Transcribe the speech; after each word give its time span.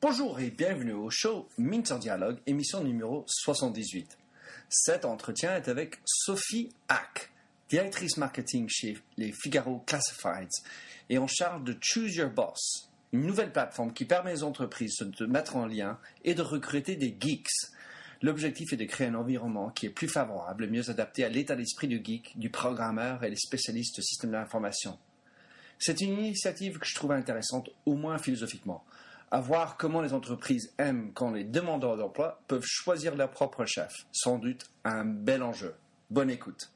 Bonjour 0.00 0.38
et 0.38 0.50
bienvenue 0.50 0.92
au 0.92 1.10
show 1.10 1.48
Minter 1.58 1.98
Dialogue, 1.98 2.38
émission 2.46 2.84
numéro 2.84 3.24
78. 3.26 4.16
Cet 4.68 5.04
entretien 5.04 5.56
est 5.56 5.66
avec 5.66 5.98
Sophie 6.04 6.68
Hack, 6.86 7.32
directrice 7.68 8.16
marketing 8.16 8.68
chez 8.68 8.96
les 9.16 9.32
Figaro 9.32 9.82
Classifieds 9.88 10.62
et 11.10 11.18
en 11.18 11.26
charge 11.26 11.64
de 11.64 11.76
Choose 11.80 12.14
Your 12.14 12.30
Boss, 12.30 12.88
une 13.12 13.26
nouvelle 13.26 13.50
plateforme 13.50 13.92
qui 13.92 14.04
permet 14.04 14.34
aux 14.34 14.44
entreprises 14.44 14.98
de 15.00 15.26
mettre 15.26 15.56
en 15.56 15.66
lien 15.66 15.98
et 16.24 16.36
de 16.36 16.42
recruter 16.42 16.94
des 16.94 17.16
geeks. 17.18 17.50
L'objectif 18.22 18.72
est 18.72 18.76
de 18.76 18.84
créer 18.84 19.08
un 19.08 19.16
environnement 19.16 19.70
qui 19.70 19.86
est 19.86 19.90
plus 19.90 20.08
favorable 20.08 20.68
mieux 20.68 20.90
adapté 20.90 21.24
à 21.24 21.28
l'état 21.28 21.56
d'esprit 21.56 21.88
du 21.88 22.00
geek, 22.04 22.38
du 22.38 22.50
programmeur 22.50 23.24
et 23.24 23.30
des 23.30 23.36
spécialistes 23.36 23.96
de 23.96 24.02
systèmes 24.02 24.30
d'information. 24.30 24.96
C'est 25.76 26.00
une 26.00 26.12
initiative 26.12 26.78
que 26.78 26.86
je 26.86 26.94
trouve 26.94 27.10
intéressante, 27.10 27.70
au 27.84 27.96
moins 27.96 28.18
philosophiquement 28.18 28.84
à 29.30 29.40
voir 29.40 29.76
comment 29.76 30.00
les 30.00 30.14
entreprises 30.14 30.72
aiment 30.78 31.12
quand 31.14 31.30
les 31.30 31.44
demandeurs 31.44 31.96
d'emploi 31.96 32.40
peuvent 32.48 32.64
choisir 32.64 33.14
leur 33.16 33.30
propre 33.30 33.64
chef. 33.64 33.92
Sans 34.12 34.38
doute 34.38 34.70
un 34.84 35.04
bel 35.04 35.42
enjeu. 35.42 35.74
Bonne 36.10 36.30
écoute. 36.30 36.72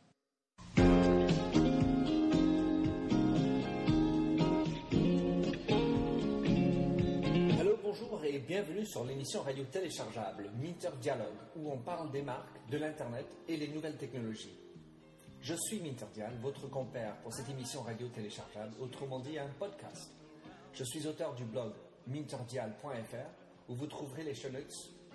Allô, 7.59 7.78
bonjour 7.83 8.20
et 8.25 8.38
bienvenue 8.38 8.87
sur 8.87 9.05
l'émission 9.05 9.42
radio 9.42 9.64
téléchargeable 9.64 10.50
Minter 10.61 10.91
Dialogue 11.00 11.27
où 11.56 11.70
on 11.73 11.78
parle 11.78 12.11
des 12.11 12.23
marques, 12.23 12.61
de 12.70 12.78
l'Internet 12.78 13.27
et 13.48 13.56
les 13.56 13.69
nouvelles 13.69 13.97
technologies. 13.97 14.59
Je 15.41 15.55
suis 15.55 15.80
Minter 15.80 16.06
Dial, 16.14 16.33
votre 16.41 16.69
compère 16.69 17.16
pour 17.16 17.34
cette 17.34 17.48
émission 17.48 17.83
radio 17.83 18.06
téléchargeable, 18.09 18.75
autrement 18.80 19.19
dit 19.19 19.39
un 19.39 19.48
podcast. 19.59 20.12
Je 20.73 20.84
suis 20.84 21.06
auteur 21.06 21.34
du 21.34 21.45
blog 21.45 21.73
minterdial.fr 22.06 23.42
où 23.69 23.74
vous 23.74 23.87
trouverez 23.87 24.24
les 24.24 24.34
show 24.34 24.48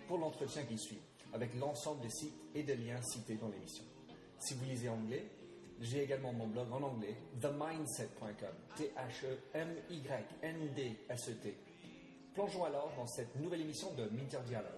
pour 0.08 0.18
l'entretien 0.18 0.64
qui 0.64 0.78
suit, 0.78 1.02
avec 1.34 1.54
l'ensemble 1.60 2.02
des 2.02 2.10
sites 2.10 2.40
et 2.56 2.64
des 2.64 2.76
liens 2.76 3.02
cités 3.02 3.36
dans 3.36 3.50
l'émission. 3.50 3.84
Si 4.40 4.54
vous 4.56 4.66
lisez 4.66 4.90
anglais, 4.90 5.26
j'ai 5.82 6.04
également 6.04 6.34
mon 6.34 6.48
blog 6.48 6.72
en 6.72 6.82
anglais, 6.82 7.16
themindset.com, 7.42 8.56
T-H-E-M-Y-N-D-S-E-T. 8.76 9.68
Plongeons 12.34 12.66
alors 12.66 12.92
dans 12.96 13.08
cette 13.08 13.36
nouvelle 13.40 13.62
émission 13.62 13.90
de 13.96 14.04
Minter 14.16 14.40
Dialogue. 14.46 14.72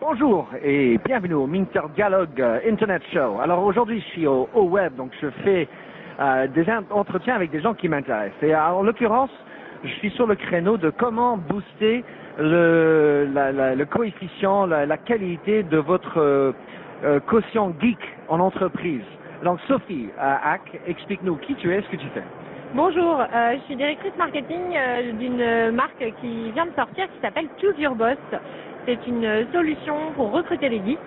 Bonjour 0.00 0.48
et 0.62 0.98
bienvenue 0.98 1.34
au 1.34 1.46
Minter 1.46 1.82
Dialogue 1.94 2.40
euh, 2.40 2.60
Internet 2.68 3.02
Show. 3.12 3.38
Alors 3.40 3.62
aujourd'hui 3.64 4.00
je 4.00 4.06
suis 4.06 4.26
au, 4.26 4.48
web, 4.54 4.96
donc 4.96 5.12
je 5.20 5.30
fais 5.42 5.68
euh, 6.20 6.46
des 6.48 6.66
entretiens 6.90 7.36
avec 7.36 7.50
des 7.50 7.60
gens 7.60 7.74
qui 7.74 7.88
m'intéressent. 7.88 8.42
Et 8.42 8.54
en 8.54 8.82
l'occurrence, 8.82 9.30
je 9.84 9.92
suis 9.94 10.10
sur 10.10 10.26
le 10.26 10.34
créneau 10.34 10.76
de 10.76 10.90
comment 10.90 11.36
booster 11.36 12.04
le, 12.38 13.28
la, 13.32 13.52
la, 13.52 13.74
le 13.74 13.84
coefficient, 13.84 14.66
la, 14.66 14.96
qualité 14.96 15.62
de 15.62 15.76
votre 15.76 16.18
euh, 16.18 16.52
euh, 17.04 17.20
quotient 17.20 17.72
geek 17.80 17.98
en 18.28 18.40
entreprise. 18.40 19.04
Donc 19.44 19.60
Sophie 19.68 20.08
euh, 20.18 20.36
Hack, 20.42 20.80
explique-nous 20.86 21.36
qui 21.36 21.54
tu 21.56 21.72
es, 21.72 21.82
ce 21.82 21.88
que 21.88 21.96
tu 21.96 22.08
fais. 22.08 22.22
Bonjour, 22.74 23.20
euh, 23.20 23.56
je 23.56 23.60
suis 23.66 23.76
directrice 23.76 24.16
marketing 24.16 24.60
euh, 24.74 25.12
d'une 25.12 25.70
marque 25.72 26.04
qui 26.20 26.50
vient 26.52 26.66
de 26.66 26.74
sortir 26.74 27.04
qui 27.06 27.20
s'appelle 27.20 27.46
Choose 27.60 27.78
Your 27.78 27.94
Boss. 27.94 28.16
C'est 28.86 29.06
une 29.06 29.46
solution 29.52 29.94
pour 30.16 30.32
recruter 30.32 30.68
des 30.68 30.82
geeks. 30.84 30.98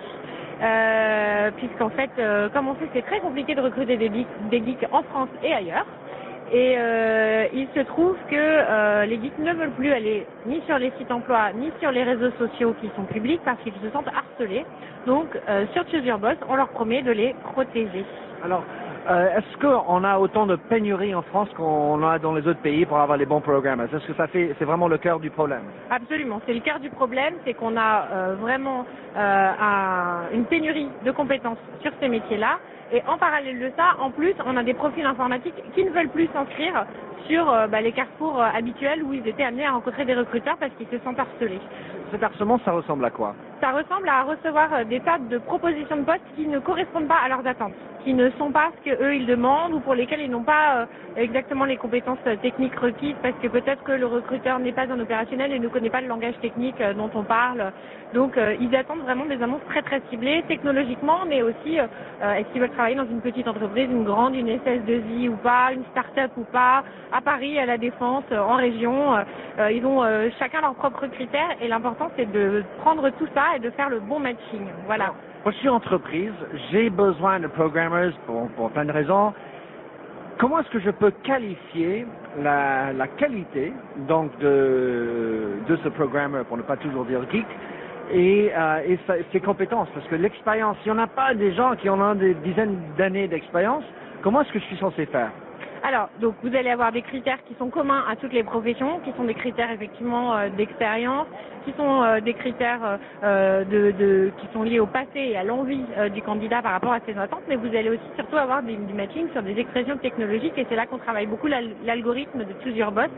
Euh, 0.60 1.52
puisqu'en 1.56 1.90
fait, 1.90 2.10
comme 2.52 2.66
on 2.66 2.74
sait, 2.74 2.88
c'est 2.92 3.06
très 3.06 3.20
compliqué 3.20 3.54
de 3.54 3.60
recruter 3.60 3.96
des 3.96 4.12
geeks, 4.12 4.48
des 4.50 4.58
geeks 4.64 4.86
en 4.90 5.02
France 5.04 5.28
et 5.44 5.52
ailleurs. 5.52 5.86
Et 6.50 6.76
euh, 6.78 7.46
il 7.52 7.68
se 7.74 7.80
trouve 7.80 8.16
que 8.30 8.36
euh, 8.36 9.04
les 9.04 9.20
geeks 9.20 9.38
ne 9.38 9.52
veulent 9.52 9.72
plus 9.72 9.92
aller 9.92 10.26
ni 10.46 10.62
sur 10.66 10.78
les 10.78 10.90
sites 10.98 11.10
emploi, 11.10 11.52
ni 11.52 11.70
sur 11.78 11.90
les 11.90 12.02
réseaux 12.02 12.30
sociaux 12.38 12.74
qui 12.80 12.90
sont 12.96 13.04
publics 13.04 13.40
parce 13.44 13.60
qu'ils 13.62 13.74
se 13.82 13.90
sentent 13.90 14.08
harcelés. 14.08 14.64
Donc, 15.06 15.28
euh, 15.48 15.66
sur 15.74 15.84
Choose 15.90 16.20
Boss, 16.20 16.36
on 16.48 16.56
leur 16.56 16.68
promet 16.68 17.02
de 17.02 17.12
les 17.12 17.34
protéger. 17.52 18.04
Alors, 18.42 18.64
euh, 19.08 19.36
est-ce 19.36 19.56
qu'on 19.58 20.04
a 20.04 20.18
autant 20.18 20.46
de 20.46 20.56
pénuries 20.56 21.14
en 21.14 21.22
France 21.22 21.48
qu'on 21.56 22.02
a 22.06 22.18
dans 22.18 22.34
les 22.34 22.46
autres 22.46 22.60
pays 22.60 22.84
pour 22.84 22.98
avoir 22.98 23.16
les 23.16 23.26
bons 23.26 23.40
programmes? 23.40 23.80
Est-ce 23.80 24.06
que 24.06 24.14
ça 24.14 24.26
fait, 24.26 24.54
c'est 24.58 24.64
vraiment 24.64 24.88
le 24.88 24.98
cœur 24.98 25.18
du 25.18 25.30
problème? 25.30 25.62
Absolument, 25.90 26.40
c'est 26.46 26.52
le 26.52 26.60
cœur 26.60 26.78
du 26.80 26.90
problème, 26.90 27.34
c'est 27.44 27.54
qu'on 27.54 27.76
a 27.76 28.06
euh, 28.12 28.36
vraiment 28.38 28.84
euh, 29.16 29.50
un, 29.60 30.34
une 30.34 30.44
pénurie 30.44 30.88
de 31.04 31.10
compétences 31.10 31.58
sur 31.80 31.92
ces 32.00 32.08
métiers-là. 32.08 32.58
Et 32.92 33.02
en 33.06 33.18
parallèle 33.18 33.58
de 33.58 33.70
ça, 33.76 33.96
en 34.00 34.10
plus, 34.10 34.34
on 34.46 34.56
a 34.56 34.62
des 34.62 34.74
profils 34.74 35.04
informatiques 35.04 35.62
qui 35.74 35.84
ne 35.84 35.90
veulent 35.90 36.08
plus 36.08 36.28
s'inscrire 36.32 36.86
sur 37.26 37.44
bah, 37.68 37.82
les 37.82 37.92
carrefours 37.92 38.40
habituels 38.40 39.02
où 39.02 39.12
ils 39.12 39.26
étaient 39.28 39.44
amenés 39.44 39.66
à 39.66 39.72
rencontrer 39.72 40.06
des 40.06 40.14
recruteurs 40.14 40.56
parce 40.58 40.72
qu'ils 40.78 40.86
se 40.86 40.98
sentent 41.04 41.18
harcelés. 41.18 41.60
Cet 42.10 42.22
harcèlement, 42.22 42.58
ça 42.64 42.72
ressemble 42.72 43.04
à 43.04 43.10
quoi? 43.10 43.34
Ça 43.60 43.72
ressemble 43.72 44.08
à 44.08 44.22
recevoir 44.22 44.72
euh, 44.72 44.84
des 44.84 45.00
tas 45.00 45.18
de 45.18 45.38
propositions 45.38 45.96
de 45.96 46.02
postes 46.02 46.22
qui 46.36 46.46
ne 46.46 46.60
correspondent 46.60 47.08
pas 47.08 47.18
à 47.24 47.28
leurs 47.28 47.44
attentes, 47.44 47.72
qui 48.04 48.14
ne 48.14 48.30
sont 48.38 48.52
pas 48.52 48.70
ce 48.76 48.90
que 48.90 49.02
eux 49.02 49.16
ils 49.16 49.26
demandent 49.26 49.72
ou 49.72 49.80
pour 49.80 49.94
lesquels 49.94 50.20
ils 50.20 50.30
n'ont 50.30 50.44
pas 50.44 50.76
euh, 50.76 50.86
exactement 51.16 51.64
les 51.64 51.76
compétences 51.76 52.18
euh, 52.28 52.36
techniques 52.36 52.76
requises 52.76 53.16
parce 53.20 53.34
que 53.42 53.48
peut-être 53.48 53.82
que 53.82 53.90
le 53.90 54.06
recruteur 54.06 54.60
n'est 54.60 54.70
pas 54.70 54.86
un 54.88 55.00
opérationnel 55.00 55.52
et 55.52 55.58
ne 55.58 55.66
connaît 55.66 55.90
pas 55.90 56.00
le 56.00 56.06
langage 56.06 56.38
technique 56.40 56.80
dont 56.96 57.10
on 57.14 57.24
parle. 57.24 57.72
Donc 58.14 58.38
ils 58.60 58.74
attendent 58.74 59.02
vraiment 59.02 59.26
des 59.26 59.42
annonces 59.42 59.64
très 59.68 59.82
très 59.82 60.00
ciblées 60.08 60.42
technologiquement, 60.48 61.26
mais 61.28 61.42
aussi 61.42 61.76
est-ce 61.76 62.48
qu'ils 62.52 62.60
veulent 62.62 62.70
travailler 62.70 62.96
dans 62.96 63.04
une 63.04 63.20
petite 63.20 63.46
entreprise, 63.46 63.86
une 63.90 64.04
grande, 64.04 64.34
une 64.34 64.48
SS2I 64.48 65.28
ou 65.28 65.36
pas, 65.36 65.72
une 65.74 65.84
start-up 65.90 66.30
ou 66.38 66.44
pas, 66.44 66.84
à 67.12 67.20
Paris, 67.20 67.58
à 67.58 67.66
la 67.66 67.76
Défense, 67.76 68.24
en 68.32 68.56
région. 68.56 69.14
Ils 69.70 69.84
ont 69.84 70.02
chacun 70.38 70.62
leurs 70.62 70.74
propres 70.74 71.06
critères 71.08 71.56
et 71.60 71.68
l'important 71.68 72.10
c'est 72.16 72.32
de 72.32 72.64
prendre 72.80 73.10
tout 73.10 73.28
ça 73.34 73.47
et 73.56 73.60
de 73.60 73.70
faire 73.70 73.90
le 73.90 74.00
bon 74.00 74.18
matching. 74.18 74.66
Moi, 74.86 74.96
je 75.52 75.58
suis 75.58 75.68
entreprise, 75.68 76.32
j'ai 76.70 76.90
besoin 76.90 77.40
de 77.40 77.46
programmers 77.46 78.12
pour, 78.26 78.48
plein 78.70 78.84
de 78.84 78.92
raisons. 78.92 79.32
Comment 80.38 80.60
est-ce 80.60 80.70
que 80.70 80.80
je 80.80 80.90
peux 80.90 81.10
qualifier 81.10 82.06
la, 82.38 82.92
la 82.92 83.08
qualité 83.08 83.72
donc 83.96 84.36
de, 84.38 85.54
de 85.66 85.76
ce 85.82 85.88
programmeur, 85.88 86.44
pour 86.44 86.56
ne 86.56 86.62
pas 86.62 86.76
toujours 86.76 87.04
dire 87.06 87.20
geek, 87.30 87.46
et, 88.12 88.50
euh, 88.56 88.82
et 88.86 88.98
sa- 89.06 89.22
ses 89.32 89.40
compétences? 89.40 89.88
Parce 89.94 90.06
que 90.06 90.14
l'expérience, 90.14 90.76
si 90.82 90.90
on 90.90 90.94
n'a 90.94 91.08
pas 91.08 91.34
des 91.34 91.52
gens 91.54 91.74
qui 91.76 91.88
ont 91.90 92.14
des 92.14 92.34
dizaines 92.34 92.78
d'années 92.96 93.26
d'expérience, 93.26 93.84
comment 94.22 94.42
est-ce 94.42 94.52
que 94.52 94.58
je 94.60 94.64
suis 94.66 94.76
censé 94.76 95.06
faire? 95.06 95.32
Alors, 95.82 96.08
donc 96.20 96.34
vous 96.42 96.54
allez 96.56 96.70
avoir 96.70 96.92
des 96.92 97.02
critères 97.02 97.42
qui 97.44 97.54
sont 97.54 97.70
communs 97.70 98.04
à 98.08 98.16
toutes 98.16 98.32
les 98.32 98.42
professions, 98.42 99.00
qui 99.00 99.12
sont 99.12 99.24
des 99.24 99.34
critères 99.34 99.70
effectivement 99.70 100.36
euh, 100.36 100.48
d'expérience, 100.50 101.26
qui 101.64 101.72
sont 101.74 102.02
euh, 102.02 102.20
des 102.20 102.34
critères 102.34 102.98
euh, 103.22 103.64
de, 103.64 103.92
de- 103.92 104.32
qui 104.40 104.48
sont 104.52 104.62
liés 104.64 104.80
au 104.80 104.86
passé 104.86 105.08
et 105.20 105.36
à 105.36 105.44
l'envie 105.44 105.84
du 106.12 106.22
candidat 106.22 106.62
par 106.62 106.72
rapport 106.72 106.92
à 106.92 107.00
ses 107.06 107.16
attentes, 107.16 107.42
mais 107.48 107.56
vous 107.56 107.74
allez 107.76 107.90
aussi 107.90 108.10
surtout 108.16 108.36
avoir 108.36 108.62
du 108.62 108.76
matching 108.94 109.30
sur 109.32 109.42
des 109.42 109.58
expressions 109.58 109.96
technologiques 109.98 110.56
et 110.58 110.66
c'est 110.68 110.76
là 110.76 110.86
qu'on 110.86 110.98
travaille 110.98 111.26
beaucoup 111.26 111.46
l'al- 111.46 111.74
l'algorithme 111.84 112.40
de 112.44 112.54
Choose 112.62 112.76
Your 112.76 112.92
Boss, 112.92 113.08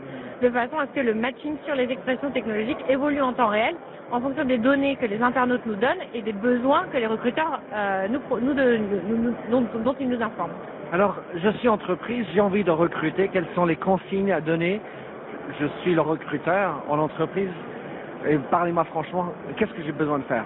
de 0.41 0.49
façon 0.49 0.77
à 0.79 0.85
ce 0.87 0.91
que 0.91 0.99
le 0.99 1.13
matching 1.13 1.55
sur 1.65 1.75
les 1.75 1.89
expressions 1.91 2.31
technologiques 2.31 2.83
évolue 2.89 3.21
en 3.21 3.33
temps 3.33 3.47
réel 3.47 3.75
en 4.11 4.21
fonction 4.21 4.45
des 4.45 4.57
données 4.57 4.97
que 4.97 5.05
les 5.05 5.21
internautes 5.21 5.65
nous 5.65 5.75
donnent 5.75 6.03
et 6.13 6.21
des 6.21 6.33
besoins 6.33 6.83
que 6.91 6.97
les 6.97 7.07
recruteurs 7.07 7.61
nous, 8.09 8.19
nous, 8.39 8.53
nous- 9.49 9.83
dont 9.83 9.95
ils 9.99 10.09
nous 10.09 10.21
informent. 10.21 10.51
Alors, 10.91 11.15
je 11.33 11.49
suis 11.59 11.69
entreprise, 11.69 12.25
j'ai 12.33 12.41
envie 12.41 12.65
de 12.65 12.71
recruter, 12.71 13.29
quelles 13.29 13.47
sont 13.55 13.65
les 13.65 13.77
consignes 13.77 14.33
à 14.33 14.41
donner? 14.41 14.81
Je 15.57 15.65
suis 15.81 15.93
le 15.93 16.01
recruteur 16.01 16.83
en 16.89 16.99
entreprise, 16.99 17.49
et 18.27 18.37
parlez-moi 18.49 18.83
franchement, 18.83 19.33
qu'est-ce 19.55 19.71
que 19.71 19.83
j'ai 19.83 19.93
besoin 19.93 20.19
de 20.19 20.25
faire? 20.25 20.43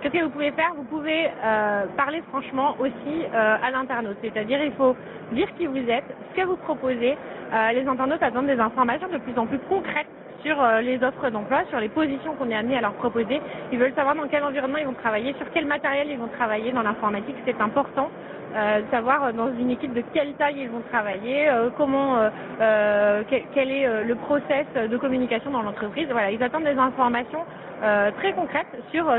Qu'est-ce 0.00 0.14
que 0.14 0.24
vous 0.24 0.30
pouvez 0.30 0.50
faire? 0.52 0.72
Vous 0.76 0.84
pouvez 0.84 1.26
euh, 1.44 1.84
parler 1.94 2.22
franchement 2.30 2.74
aussi 2.78 3.22
euh, 3.34 3.56
à 3.62 3.70
l'internaute, 3.70 4.16
c'est-à-dire 4.22 4.64
il 4.64 4.72
faut 4.72 4.96
dire 5.30 5.52
qui 5.56 5.66
vous 5.66 5.76
êtes, 5.76 6.16
ce 6.30 6.40
que 6.40 6.46
vous 6.46 6.56
proposez. 6.56 7.14
Euh, 7.52 7.72
les 7.72 7.86
internautes 7.86 8.22
attendent 8.22 8.46
des 8.46 8.58
informations 8.58 9.08
de 9.08 9.18
plus 9.18 9.38
en 9.38 9.46
plus 9.46 9.58
concrètes 9.68 10.08
sur 10.42 10.62
euh, 10.62 10.80
les 10.80 11.02
offres 11.02 11.30
d'emploi, 11.30 11.62
sur 11.70 11.78
les 11.78 11.88
positions 11.88 12.34
qu'on 12.34 12.50
est 12.50 12.54
amené 12.54 12.76
à 12.76 12.80
leur 12.80 12.94
proposer. 12.94 13.40
Ils 13.72 13.78
veulent 13.78 13.94
savoir 13.94 14.14
dans 14.14 14.28
quel 14.28 14.44
environnement 14.44 14.78
ils 14.78 14.86
vont 14.86 14.92
travailler, 14.94 15.34
sur 15.34 15.46
quel 15.52 15.66
matériel 15.66 16.08
ils 16.10 16.18
vont 16.18 16.28
travailler 16.28 16.72
dans 16.72 16.82
l'informatique. 16.82 17.36
C'est 17.44 17.60
important 17.60 18.10
euh, 18.54 18.82
de 18.82 18.90
savoir 18.90 19.24
euh, 19.24 19.32
dans 19.32 19.48
une 19.48 19.70
équipe 19.70 19.94
de 19.94 20.02
quelle 20.12 20.34
taille 20.34 20.60
ils 20.60 20.70
vont 20.70 20.82
travailler, 20.90 21.48
euh, 21.48 21.70
comment, 21.76 22.18
quel, 22.58 23.70
est 23.70 24.04
le 24.04 24.14
process 24.14 24.66
de 24.74 24.96
communication 24.96 25.50
dans 25.50 25.62
l'entreprise. 25.62 26.08
Voilà, 26.10 26.30
ils 26.30 26.42
attendent 26.42 26.64
des 26.64 26.78
informations 26.78 27.44
très 27.80 28.32
concrètes 28.32 28.66
sur 28.92 29.12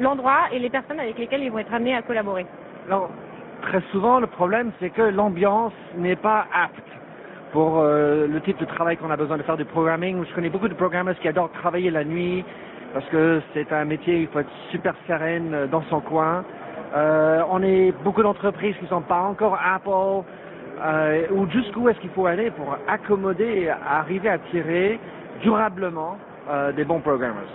l'endroit 0.00 0.48
et 0.52 0.58
les 0.58 0.68
personnes 0.68 1.00
avec 1.00 1.16
lesquelles 1.18 1.42
ils 1.42 1.50
vont 1.50 1.58
être 1.58 1.72
amenés 1.72 1.94
à 1.94 2.02
collaborer. 2.02 2.44
Alors, 2.86 3.10
très 3.62 3.80
souvent, 3.90 4.20
le 4.20 4.26
problème, 4.26 4.72
c'est 4.80 4.90
que 4.90 5.02
l'ambiance 5.02 5.72
n'est 5.96 6.16
pas 6.16 6.46
apte 6.52 6.86
pour 7.56 7.78
euh, 7.78 8.26
le 8.26 8.38
type 8.42 8.58
de 8.58 8.66
travail 8.66 8.98
qu'on 8.98 9.10
a 9.10 9.16
besoin 9.16 9.38
de 9.38 9.42
faire 9.42 9.56
du 9.56 9.64
programming. 9.64 10.22
Je 10.28 10.34
connais 10.34 10.50
beaucoup 10.50 10.68
de 10.68 10.74
programmeurs 10.74 11.18
qui 11.18 11.26
adorent 11.26 11.50
travailler 11.52 11.90
la 11.90 12.04
nuit 12.04 12.44
parce 12.92 13.06
que 13.06 13.40
c'est 13.54 13.72
un 13.72 13.86
métier, 13.86 14.20
il 14.20 14.28
faut 14.28 14.40
être 14.40 14.56
super 14.70 14.94
sereine 15.08 15.54
euh, 15.54 15.66
dans 15.66 15.80
son 15.88 16.02
coin. 16.02 16.44
Euh, 16.94 17.40
on 17.48 17.62
est 17.62 17.92
beaucoup 18.04 18.22
d'entreprises 18.22 18.76
qui 18.76 18.84
ne 18.84 18.90
sont 18.90 19.00
pas 19.00 19.22
encore 19.22 19.58
Apple. 19.64 20.28
Euh, 20.84 21.28
ou 21.30 21.48
jusqu'où 21.48 21.88
est-ce 21.88 21.98
qu'il 22.00 22.10
faut 22.10 22.26
aller 22.26 22.50
pour 22.50 22.76
accommoder 22.86 23.70
arriver 23.70 24.28
à 24.28 24.36
tirer 24.50 25.00
durablement 25.40 26.18
des 26.76 26.84
bons 26.84 27.00
programmers 27.00 27.48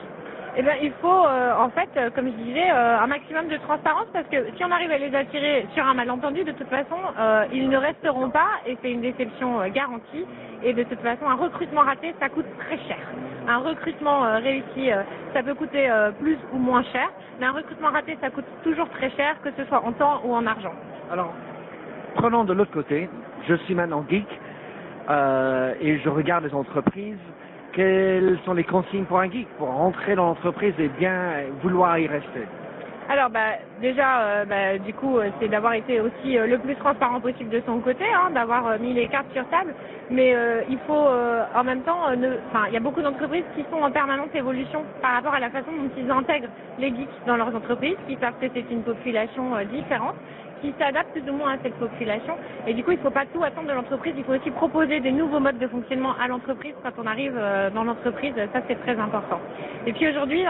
eh 0.57 0.61
bien, 0.63 0.73
il 0.81 0.91
faut, 1.01 1.25
euh, 1.25 1.53
en 1.57 1.69
fait, 1.69 1.89
euh, 1.95 2.09
comme 2.09 2.25
je 2.25 2.43
disais, 2.43 2.69
euh, 2.71 2.99
un 2.99 3.07
maximum 3.07 3.47
de 3.47 3.55
transparence 3.57 4.07
parce 4.11 4.27
que 4.27 4.51
si 4.57 4.65
on 4.65 4.71
arrive 4.71 4.91
à 4.91 4.97
les 4.97 5.15
attirer 5.15 5.65
sur 5.73 5.85
un 5.85 5.93
malentendu, 5.93 6.43
de 6.43 6.51
toute 6.51 6.67
façon, 6.67 6.97
ils 7.53 7.69
ne 7.69 7.77
resteront 7.77 8.29
pas 8.29 8.49
et 8.65 8.77
c'est 8.81 8.91
une 8.91 9.01
déception 9.01 9.59
garantie. 9.69 10.25
Et 10.63 10.73
de 10.73 10.83
toute 10.83 10.99
façon, 10.99 11.25
un 11.27 11.35
recrutement 11.35 11.81
raté, 11.81 12.13
ça 12.19 12.29
coûte 12.29 12.45
très 12.59 12.77
cher. 12.79 12.99
Un 13.47 13.59
recrutement 13.59 14.21
réussi, 14.39 14.91
ça 15.33 15.41
peut 15.41 15.55
coûter 15.55 15.89
plus 16.19 16.37
ou 16.53 16.57
moins 16.57 16.83
cher, 16.83 17.09
mais 17.39 17.47
un 17.47 17.51
recrutement 17.51 17.89
raté, 17.89 18.17
ça 18.21 18.29
coûte 18.29 18.45
toujours 18.63 18.89
très 18.89 19.09
cher, 19.11 19.35
que 19.43 19.49
ce 19.57 19.63
soit 19.65 19.83
en 19.83 19.91
temps 19.93 20.21
ou 20.23 20.33
en 20.33 20.45
argent. 20.45 20.73
Alors, 21.11 21.33
prenons 22.15 22.43
de 22.43 22.53
l'autre 22.53 22.71
côté. 22.71 23.09
Je 23.47 23.55
suis 23.55 23.73
maintenant 23.73 24.05
geek 24.07 24.27
et 25.09 25.99
je 25.99 26.09
regarde 26.09 26.43
les 26.43 26.53
entreprises 26.53 27.17
quelles 27.73 28.37
sont 28.45 28.53
les 28.53 28.63
consignes 28.63 29.05
pour 29.05 29.19
un 29.19 29.29
geek 29.29 29.47
pour 29.57 29.67
rentrer 29.67 30.15
dans 30.15 30.27
l'entreprise 30.27 30.73
et 30.79 30.89
bien 30.89 31.43
vouloir 31.61 31.97
y 31.97 32.07
rester? 32.07 32.47
Alors 33.09 33.29
bah, 33.29 33.55
déjà, 33.81 34.21
euh, 34.21 34.45
bah, 34.45 34.77
du 34.77 34.93
coup, 34.93 35.17
euh, 35.17 35.29
c'est 35.39 35.49
d'avoir 35.49 35.73
été 35.73 35.99
aussi 35.99 36.37
euh, 36.37 36.47
le 36.47 36.57
plus 36.59 36.75
transparent 36.75 37.19
possible 37.19 37.49
de 37.49 37.61
son 37.65 37.79
côté, 37.79 38.05
hein, 38.05 38.29
d'avoir 38.33 38.79
mis 38.79 38.93
les 38.93 39.07
cartes 39.07 39.31
sur 39.33 39.45
table. 39.49 39.73
Mais 40.09 40.35
il 40.69 40.77
faut 40.87 41.07
en 41.55 41.63
même 41.63 41.83
temps, 41.83 42.01
enfin, 42.49 42.65
il 42.67 42.73
y 42.73 42.77
a 42.77 42.81
beaucoup 42.81 43.01
d'entreprises 43.01 43.45
qui 43.55 43.63
sont 43.71 43.81
en 43.81 43.89
permanente 43.91 44.35
évolution 44.35 44.83
par 45.01 45.13
rapport 45.13 45.33
à 45.33 45.39
la 45.39 45.49
façon 45.49 45.71
dont 45.71 45.89
ils 45.97 46.11
intègrent 46.11 46.49
les 46.79 46.89
geeks 46.89 47.25
dans 47.25 47.37
leurs 47.37 47.55
entreprises, 47.55 47.95
qui 48.09 48.17
savent 48.17 48.33
que 48.41 48.47
c'est 48.53 48.69
une 48.69 48.83
population 48.83 49.55
différente 49.71 50.15
qui 50.61 50.73
s'adapte 50.77 51.13
plus 51.13 51.31
ou 51.31 51.33
moins 51.33 51.53
à 51.53 51.57
cette 51.63 51.75
population. 51.75 52.33
Et 52.67 52.73
du 52.73 52.83
coup, 52.83 52.91
il 52.91 52.97
ne 52.97 53.03
faut 53.03 53.09
pas 53.09 53.25
tout 53.33 53.41
attendre 53.41 53.69
de 53.69 53.73
l'entreprise, 53.73 54.13
il 54.17 54.25
faut 54.25 54.33
aussi 54.33 54.51
proposer 54.51 54.99
des 54.99 55.11
nouveaux 55.11 55.39
modes 55.39 55.59
de 55.59 55.67
fonctionnement 55.67 56.13
à 56.21 56.27
l'entreprise 56.27 56.73
quand 56.83 56.91
on 57.01 57.07
arrive 57.07 57.39
dans 57.73 57.85
l'entreprise, 57.85 58.33
ça 58.35 58.59
c'est 58.67 58.81
très 58.81 58.99
important. 58.99 59.39
Et 59.87 59.93
puis 59.93 60.09
aujourd'hui, 60.09 60.43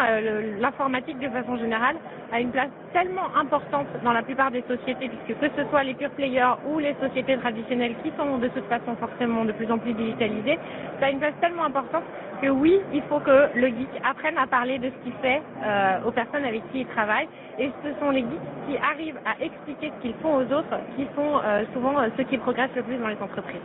l'informatique 0.60 1.20
de 1.20 1.30
façon 1.30 1.56
générale 1.58 1.98
a 2.32 2.40
une 2.40 2.52
place 2.52 2.70
tellement 2.94 3.21
importante 3.36 3.88
dans 4.04 4.14
la 4.14 4.24
plupart 4.24 4.52
des 4.52 4.64
sociétés, 4.68 5.10
puisque 5.10 5.40
que 5.40 5.48
ce 5.56 5.70
soit 5.70 5.84
les 5.84 5.94
pure 5.94 6.10
players 6.12 6.56
ou 6.68 6.80
les 6.80 6.96
sociétés 7.02 7.38
traditionnelles 7.38 7.96
qui 8.04 8.12
sont 8.18 8.38
de 8.38 8.48
toute 8.48 8.66
façon 8.66 8.96
forcément 8.96 9.46
de 9.46 9.52
plus 9.52 9.72
en 9.72 9.78
plus 9.78 9.94
digitalisées, 9.94 10.60
ça 11.00 11.08
a 11.08 11.10
une 11.10 11.20
place 11.20 11.34
tellement 11.42 11.66
importante 11.66 12.04
que 12.42 12.48
oui, 12.50 12.80
il 12.94 13.02
faut 13.04 13.20
que 13.20 13.50
le 13.56 13.68
geek 13.68 13.90
apprenne 14.04 14.38
à 14.38 14.48
parler 14.48 14.80
de 14.80 14.90
ce 14.90 15.04
qu'il 15.04 15.14
fait 15.22 15.42
euh, 15.64 16.00
aux 16.06 16.12
personnes 16.12 16.46
avec 16.46 16.62
qui 16.72 16.80
il 16.82 16.88
travaille. 16.88 17.28
Et 17.60 17.72
ce 17.84 18.00
sont 18.00 18.10
les 18.10 18.22
geeks 18.22 18.68
qui 18.68 18.78
arrivent 18.78 19.20
à 19.26 19.44
expliquer 19.44 19.92
ce 19.96 20.02
qu'ils 20.02 20.16
font 20.22 20.38
aux 20.38 20.54
autres 20.54 20.78
qui 20.96 21.08
sont 21.16 21.40
euh, 21.44 21.64
souvent 21.74 22.00
euh, 22.00 22.08
ceux 22.18 22.24
qui 22.24 22.38
progressent 22.38 22.76
le 22.76 22.84
plus 22.84 22.98
dans 22.98 23.08
les 23.08 23.22
entreprises. 23.22 23.62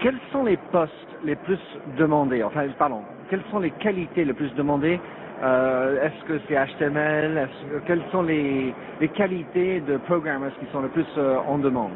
Quels 0.00 0.18
sont 0.32 0.44
les 0.44 0.56
postes 0.70 0.92
les 1.24 1.34
plus 1.36 1.58
demandés? 1.98 2.42
Enfin, 2.42 2.66
pardon, 2.78 3.02
quelles 3.28 3.42
sont 3.50 3.58
les 3.58 3.72
qualités 3.72 4.24
les 4.24 4.32
plus 4.32 4.54
demandées 4.54 5.00
Est-ce 5.42 6.24
que 6.24 6.40
c'est 6.48 6.56
HTML 6.56 7.48
Quelles 7.86 8.02
sont 8.10 8.22
les, 8.22 8.74
les, 9.00 9.08
qualités 9.08 9.80
de 9.80 9.96
programmers 9.98 10.52
qui 10.58 10.66
sont 10.72 10.80
le 10.80 10.88
plus 10.88 11.06
en 11.46 11.58
demande? 11.58 11.92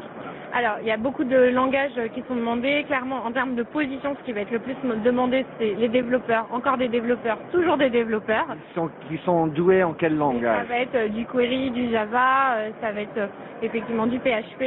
Alors, 0.55 0.75
il 0.81 0.87
y 0.87 0.91
a 0.91 0.97
beaucoup 0.97 1.23
de 1.23 1.49
langages 1.49 1.99
qui 2.13 2.23
sont 2.27 2.35
demandés. 2.35 2.83
Clairement, 2.83 3.25
en 3.25 3.31
termes 3.31 3.55
de 3.55 3.63
position, 3.63 4.15
ce 4.19 4.23
qui 4.23 4.33
va 4.33 4.41
être 4.41 4.51
le 4.51 4.59
plus 4.59 4.75
demandé, 5.03 5.47
c'est 5.57 5.73
les 5.73 5.89
développeurs. 5.89 6.45
Encore 6.51 6.77
des 6.77 6.89
développeurs, 6.89 7.39
toujours 7.51 7.75
des 7.75 7.89
développeurs. 7.89 8.45
Qui 8.45 8.75
sont, 8.75 8.89
qui 9.09 9.17
sont 9.25 9.47
doués 9.47 9.83
en 9.83 9.93
quel 9.93 10.15
langage? 10.15 10.67
Ça 10.67 10.69
va 10.71 10.79
être 10.79 10.93
euh, 10.93 11.07
du 11.07 11.25
query, 11.25 11.71
du 11.71 11.89
Java, 11.89 12.57
euh, 12.57 12.69
ça 12.81 12.91
va 12.91 13.01
être 13.01 13.17
euh, 13.17 13.27
effectivement 13.63 14.05
du 14.05 14.19
PHP. 14.19 14.59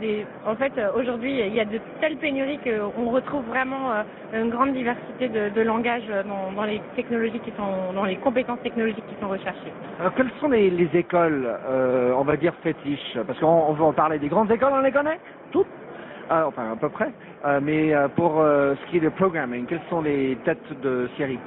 Des... 0.00 0.26
En 0.44 0.56
fait, 0.56 0.72
aujourd'hui, 0.96 1.38
il 1.46 1.54
y 1.54 1.60
a 1.60 1.64
de 1.64 1.78
telles 2.00 2.16
pénuries 2.16 2.58
qu'on 2.58 3.10
retrouve 3.10 3.44
vraiment 3.44 3.90
une 4.32 4.50
grande 4.50 4.72
diversité 4.72 5.28
de, 5.28 5.60
langages 5.60 6.10
dans, 6.56 6.64
les 6.64 6.80
technologies 6.96 7.40
qui 7.40 7.52
sont, 7.56 7.92
dans 7.94 8.04
les 8.04 8.09
compétences 8.16 8.60
technologiques 8.62 9.06
qui 9.06 9.16
sont 9.20 9.28
recherchées. 9.28 9.72
Alors, 9.98 10.14
quelles 10.14 10.30
sont 10.40 10.48
les, 10.48 10.88
écoles, 10.94 11.48
on 12.16 12.22
va 12.22 12.36
dire 12.36 12.54
fétiches? 12.62 13.18
Parce 13.26 13.38
qu'on 13.38 13.72
va 13.72 13.84
en 13.84 13.92
parler 13.92 14.18
des 14.18 14.28
grandes 14.28 14.50
écoles, 14.50 14.72
on 14.72 14.80
les 14.80 14.92
connaît 14.92 15.18
toutes, 15.52 15.66
euh, 16.30 16.44
enfin 16.44 16.72
à 16.72 16.76
peu 16.76 16.88
près. 16.88 17.12
Euh, 17.44 17.60
mais 17.62 17.94
euh, 17.94 18.08
pour 18.08 18.36
ce 18.36 18.90
qui 18.90 18.98
est 18.98 19.00
de 19.00 19.08
programming, 19.08 19.66
quelles 19.66 19.80
sont 19.88 20.00
les 20.00 20.36
têtes 20.44 20.80
de 20.82 21.08
série? 21.16 21.38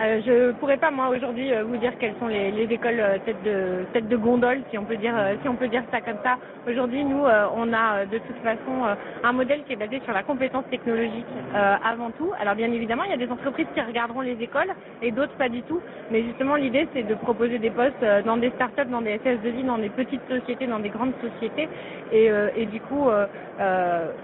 Euh, 0.00 0.20
je 0.24 0.52
pourrais 0.52 0.76
pas 0.76 0.90
moi 0.92 1.08
aujourd'hui 1.08 1.52
euh, 1.52 1.64
vous 1.64 1.76
dire 1.76 1.92
quelles 1.98 2.14
sont 2.20 2.28
les, 2.28 2.52
les 2.52 2.72
écoles 2.72 3.00
euh, 3.00 3.18
tête 3.26 3.42
de 3.42 3.84
tête 3.92 4.08
de 4.08 4.16
gondole 4.16 4.60
si 4.70 4.78
on 4.78 4.84
peut 4.84 4.96
dire 4.96 5.14
euh, 5.16 5.34
si 5.42 5.48
on 5.48 5.56
peut 5.56 5.66
dire 5.66 5.82
ça 5.90 6.00
comme 6.00 6.18
ça. 6.22 6.36
Aujourd'hui 6.68 7.04
nous 7.04 7.24
on 7.56 7.72
a 7.72 8.04
de 8.04 8.18
toute 8.18 8.36
façon 8.42 8.96
un 9.24 9.32
modèle 9.32 9.62
qui 9.64 9.72
est 9.72 9.76
basé 9.76 10.00
sur 10.04 10.12
la 10.12 10.22
compétence 10.22 10.64
technologique 10.70 11.24
avant 11.54 12.10
tout. 12.10 12.30
Alors 12.38 12.54
bien 12.54 12.70
évidemment 12.70 13.04
il 13.04 13.10
y 13.10 13.14
a 13.14 13.16
des 13.16 13.32
entreprises 13.32 13.66
qui 13.74 13.80
regarderont 13.80 14.20
les 14.20 14.36
écoles 14.42 14.70
et 15.00 15.10
d'autres 15.10 15.32
pas 15.38 15.48
du 15.48 15.62
tout. 15.62 15.80
Mais 16.10 16.22
justement 16.24 16.56
l'idée 16.56 16.86
c'est 16.92 17.04
de 17.04 17.14
proposer 17.14 17.58
des 17.58 17.70
postes 17.70 18.04
dans 18.26 18.36
des 18.36 18.50
startups, 18.50 18.90
dans 18.90 19.00
des 19.00 19.16
SS2I, 19.16 19.64
dans 19.64 19.78
des 19.78 19.88
petites 19.88 20.20
sociétés, 20.28 20.66
dans 20.66 20.78
des 20.78 20.90
grandes 20.90 21.14
sociétés. 21.22 21.68
Et, 22.12 22.30
et 22.56 22.66
du 22.66 22.80
coup 22.80 23.08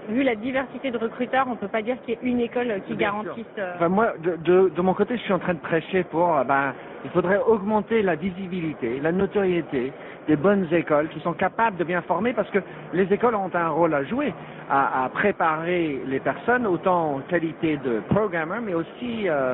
vu 0.09 0.21
la 0.21 0.35
diversité 0.35 0.91
de 0.91 0.97
recruteurs 0.99 1.47
on 1.49 1.55
peut 1.55 1.67
pas 1.67 1.81
dire 1.81 1.97
qu'il 2.05 2.13
y 2.13 2.17
ait 2.17 2.29
une 2.29 2.41
école 2.41 2.79
qui 2.87 2.95
garantisse. 2.95 3.45
Enfin, 3.75 3.89
moi 3.89 4.13
de, 4.23 4.35
de, 4.35 4.69
de 4.69 4.81
mon 4.81 4.93
côté 4.93 5.17
je 5.17 5.23
suis 5.23 5.33
en 5.33 5.39
train 5.39 5.55
de 5.55 5.59
euh, 5.73 6.43
ben, 6.43 6.73
il 7.03 7.09
faudrait 7.11 7.39
augmenter 7.45 8.01
la 8.01 8.15
visibilité, 8.15 8.99
la 9.01 9.11
notoriété 9.11 9.91
des 10.27 10.35
bonnes 10.35 10.67
écoles 10.71 11.09
qui 11.09 11.19
sont 11.19 11.33
capables 11.33 11.77
de 11.77 11.83
bien 11.83 12.01
former 12.01 12.33
parce 12.33 12.49
que 12.49 12.59
les 12.93 13.11
écoles 13.13 13.35
ont 13.35 13.51
un 13.53 13.69
rôle 13.69 13.93
à 13.93 14.03
jouer 14.03 14.33
à, 14.69 15.07
préparer 15.13 16.01
les 16.07 16.19
personnes 16.19 16.65
autant 16.65 17.15
en 17.15 17.19
qualité 17.19 17.77
de 17.77 18.01
programmeur 18.09 18.59
mais 18.61 18.73
aussi 18.73 19.29
euh, 19.29 19.53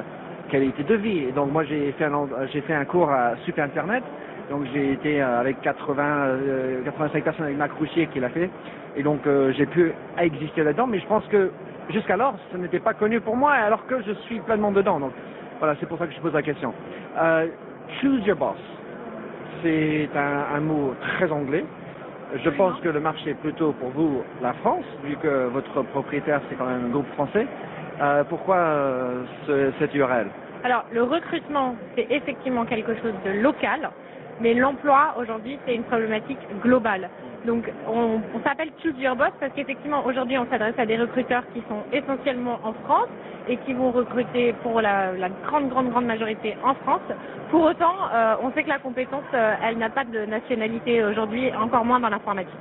qualité 0.50 0.84
de 0.84 0.96
vie. 0.96 1.20
Et 1.26 1.32
donc 1.34 1.52
moi 1.52 1.66
j'ai 1.66 1.92
fait 1.94 2.06
un, 2.06 2.86
cours 2.86 3.12
à 3.12 3.36
Super 3.46 3.66
Internet 3.66 4.04
donc 4.50 4.64
j'ai 4.74 4.94
été 4.94 5.22
euh, 5.22 5.42
avec 5.42 5.60
80, 5.62 6.84
85 6.86 7.24
personnes 7.24 7.46
avec 7.46 7.58
Marc 7.58 7.74
Rouchier 7.78 8.08
qui 8.08 8.20
l'a 8.20 8.30
fait. 8.30 8.50
Et 8.96 9.04
donc 9.04 9.22
j'ai 9.52 9.66
pu 9.66 9.92
exister 10.18 10.64
là-dedans. 10.64 10.88
Mais 10.88 11.00
je 11.00 11.08
pense 11.08 11.26
que 11.28 11.52
jusqu'alors, 11.90 12.36
ce 12.52 12.58
n'était 12.58 12.80
pas 12.80 12.94
connu 12.94 13.22
pour 13.22 13.36
moi 13.36 13.52
alors 13.52 13.86
que 13.88 14.02
je 14.02 14.12
suis 14.26 14.40
pleinement 14.40 14.72
dedans. 14.72 15.00
Voilà, 15.62 15.76
c'est 15.80 15.86
pour 15.86 16.00
ça 16.00 16.08
que 16.08 16.14
je 16.14 16.20
pose 16.20 16.34
la 16.34 16.42
question. 16.42 16.74
Euh, 17.20 17.48
choose 18.02 18.26
your 18.26 18.36
boss. 18.36 18.58
C'est 19.62 20.10
un, 20.16 20.60
mot 20.60 20.96
très 21.00 21.32
anglais. 21.32 21.64
Je 22.44 22.50
pense 22.50 22.80
que 22.80 22.90
le 22.90 23.00
marché 23.00 23.30
est 23.30 23.36
plutôt 23.36 23.72
pour 23.74 23.90
vous 23.90 24.24
la 24.42 24.54
France, 24.54 24.86
vu 25.04 25.16
que 25.18 25.50
votre 25.50 25.84
propriétaire 25.84 26.42
c'est 26.50 26.56
quand 26.56 26.66
même 26.66 26.86
un 26.86 26.90
groupe 26.90 27.12
français. 27.14 27.46
Euh, 28.02 28.24
pourquoi 28.24 28.56
euh, 28.56 29.24
ce, 29.46 29.72
cette 29.78 29.94
URL 29.94 30.30
Alors 30.64 30.86
le 30.92 31.04
recrutement 31.04 31.76
c'est 31.96 32.08
effectivement 32.10 32.66
quelque 32.66 32.96
chose 32.96 33.14
de 33.24 33.30
local, 33.30 33.92
mais 34.40 34.56
l'emploi 34.56 35.14
aujourd'hui 35.20 35.60
c'est 35.68 35.76
une 35.76 35.84
problématique 35.84 36.40
globale. 36.64 37.08
Donc 37.46 37.72
on, 37.88 38.22
s'appelle 38.44 38.70
Choose 38.84 38.98
Your 39.00 39.16
Boss 39.16 39.32
parce 39.40 39.52
qu'effectivement 39.54 40.06
aujourd'hui 40.06 40.38
on 40.38 40.46
s'adresse 40.48 40.78
à 40.78 40.86
des 40.86 40.98
recruteurs 40.98 41.44
qui 41.54 41.62
sont 41.68 41.84
essentiellement 41.92 42.60
en 42.64 42.74
France 42.74 43.10
et 43.48 43.58
qui 43.58 43.74
vont 43.74 43.92
recruter 43.92 44.54
pour 44.62 44.82
la, 44.82 45.14
grande 45.46 45.70
grande 45.70 45.90
grande 45.90 46.06
majorité 46.06 46.56
en 46.64 46.76
France. 46.76 47.02
Pour 47.50 47.64
autant, 47.64 47.96
euh, 48.14 48.36
on 48.44 48.52
sait 48.52 48.64
que 48.64 48.70
la 48.70 48.80
compétence, 48.80 49.24
euh, 49.34 49.56
elle 49.64 49.78
n'a 49.78 49.90
pas 49.90 50.06
de 50.06 50.26
nationalité 50.26 51.04
aujourd'hui, 51.04 51.52
encore 51.56 51.84
moins 51.84 52.00
dans 52.00 52.10
l'informatique. 52.10 52.54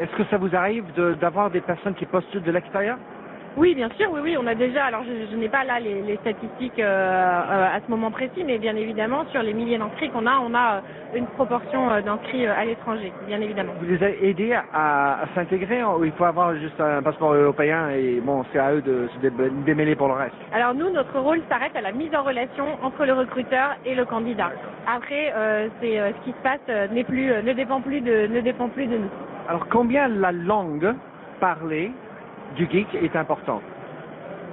Est-ce 0.00 0.10
que 0.16 0.24
ça 0.30 0.38
vous 0.38 0.56
arrive 0.56 0.84
d'avoir 1.20 1.50
des 1.50 1.60
personnes 1.60 1.94
qui 1.94 2.06
postulent 2.06 2.42
de 2.42 2.50
l'extérieur? 2.50 2.96
Oui, 3.56 3.74
bien 3.74 3.90
sûr, 3.98 4.08
oui, 4.10 4.20
oui, 4.22 4.36
on 4.38 4.46
a 4.46 4.54
déjà, 4.54 4.86
alors 4.86 5.02
je, 5.04 5.36
n'ai 5.36 5.48
pas 5.48 5.64
là 5.64 5.78
les, 5.78 6.16
statistiques 6.22 6.78
euh, 6.78 6.84
euh, 6.84 7.76
à 7.76 7.80
ce 7.84 7.90
moment 7.90 8.10
précis, 8.10 8.44
mais 8.46 8.56
bien 8.58 8.74
évidemment, 8.76 9.24
sur 9.30 9.42
les 9.42 9.52
milliers 9.52 9.76
d'inscrits 9.76 10.08
qu'on 10.08 10.26
a, 10.26 10.38
on 10.38 10.54
a 10.54 10.76
euh, 10.76 10.80
une 11.18 11.26
proportion 11.26 12.00
d'inscrits 12.00 12.46
à 12.46 12.64
l'étranger, 12.64 13.12
bien 13.26 13.40
évidemment. 13.42 13.74
Vous 13.78 13.86
les 13.86 14.02
avez 14.02 14.26
aidés 14.26 14.58
à, 14.72 15.18
s'intégrer 15.34 15.84
ou 15.84 16.04
il 16.04 16.12
faut 16.12 16.24
avoir 16.24 16.54
juste 16.56 16.80
un 16.80 17.02
passeport 17.02 17.34
européen 17.34 17.90
et 17.90 18.20
bon, 18.20 18.42
c'est 18.52 18.58
à 18.58 18.72
eux 18.72 18.80
de 18.80 19.08
se 19.14 19.64
démêler 19.66 19.96
pour 19.96 20.08
le 20.08 20.14
reste? 20.14 20.34
Alors 20.54 20.74
nous, 20.74 20.90
notre 20.90 21.18
rôle 21.18 21.42
s'arrête 21.50 21.76
à 21.76 21.82
la 21.82 21.92
mise 21.92 22.14
en 22.14 22.22
relation 22.22 22.64
entre 22.82 23.04
le 23.04 23.12
recruteur 23.12 23.76
et 23.84 23.94
le 23.94 24.06
candidat. 24.06 24.50
Après, 24.86 25.32
c'est 25.80 25.96
ce 25.96 26.24
qui 26.24 26.30
se 26.30 26.42
passe 26.42 26.90
n'est 26.90 27.04
plus, 27.04 27.26
ne 27.26 27.52
dépend 27.52 27.80
plus 27.80 28.00
de, 28.00 28.26
ne 28.28 28.40
dépend 28.40 28.68
plus 28.68 28.86
de 28.86 28.96
nous. 28.96 29.10
Alors 29.48 29.66
combien 29.68 30.08
la 30.08 30.32
langue 30.32 30.94
parlée 31.40 31.90
du 32.56 32.68
geek 32.70 32.94
est 32.94 33.16
important. 33.16 33.60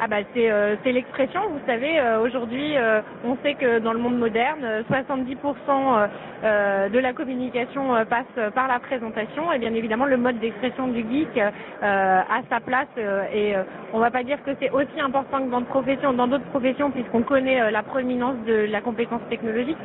Ah 0.02 0.08
bah 0.08 0.22
c'est 0.34 0.50
euh, 0.50 0.78
l'expression, 0.86 1.42
vous 1.50 1.60
savez, 1.68 2.00
euh, 2.00 2.22
aujourd'hui 2.22 2.78
euh, 2.78 3.02
on 3.26 3.36
sait 3.44 3.56
que 3.56 3.80
dans 3.80 3.92
le 3.92 4.00
monde 4.00 4.18
moderne, 4.18 4.66
70% 4.90 6.08
de 6.42 7.00
la 7.00 7.12
communication 7.12 7.90
passe 8.10 8.54
par 8.56 8.70
la 8.70 8.80
présentation. 8.80 9.52
Et 9.52 9.60
bien 9.60 9.74
évidemment 9.74 10.06
le 10.06 10.16
mode 10.16 10.40
d'expression 10.40 10.88
du 10.88 11.02
geek 11.02 11.38
a 11.82 12.42
sa 12.50 12.62
place 12.62 12.88
et 13.34 13.56
on 13.92 14.00
va 14.00 14.10
pas 14.10 14.24
dire 14.24 14.42
que 14.46 14.52
c'est 14.62 14.70
aussi 14.70 15.02
important 15.02 15.40
que 15.40 15.50
dans 15.52 15.60
d'autres 15.60 15.72
professions, 15.72 16.14
dans 16.14 16.28
d'autres 16.28 16.50
professions 16.50 16.92
puisqu'on 16.92 17.24
connaît 17.24 17.70
la 17.70 17.84
proéminence 17.84 18.38
de 18.48 18.68
la 18.72 18.80
compétence 18.80 19.22
technologique. 19.30 19.78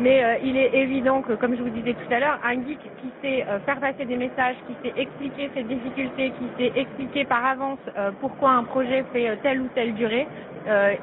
Mais 0.00 0.22
euh, 0.22 0.36
il 0.44 0.56
est 0.56 0.74
évident 0.74 1.22
que, 1.22 1.32
comme 1.32 1.56
je 1.56 1.62
vous 1.62 1.70
disais 1.70 1.94
tout 1.94 2.12
à 2.12 2.20
l'heure, 2.20 2.38
un 2.44 2.54
geek 2.54 2.78
qui 3.00 3.10
sait 3.20 3.44
euh, 3.48 3.58
faire 3.60 3.80
passer 3.80 4.04
des 4.04 4.16
messages, 4.16 4.56
qui 4.66 4.74
sait 4.82 5.00
expliquer 5.00 5.50
ses 5.54 5.64
difficultés, 5.64 6.32
qui 6.38 6.48
sait 6.56 6.72
expliquer 6.78 7.24
par 7.24 7.44
avance 7.44 7.80
euh, 7.96 8.12
pourquoi 8.20 8.52
un 8.52 8.62
projet 8.62 9.04
fait 9.12 9.36
telle 9.42 9.60
ou 9.60 9.68
telle 9.74 9.94
durée, 9.94 10.26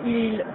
il 0.05 0.45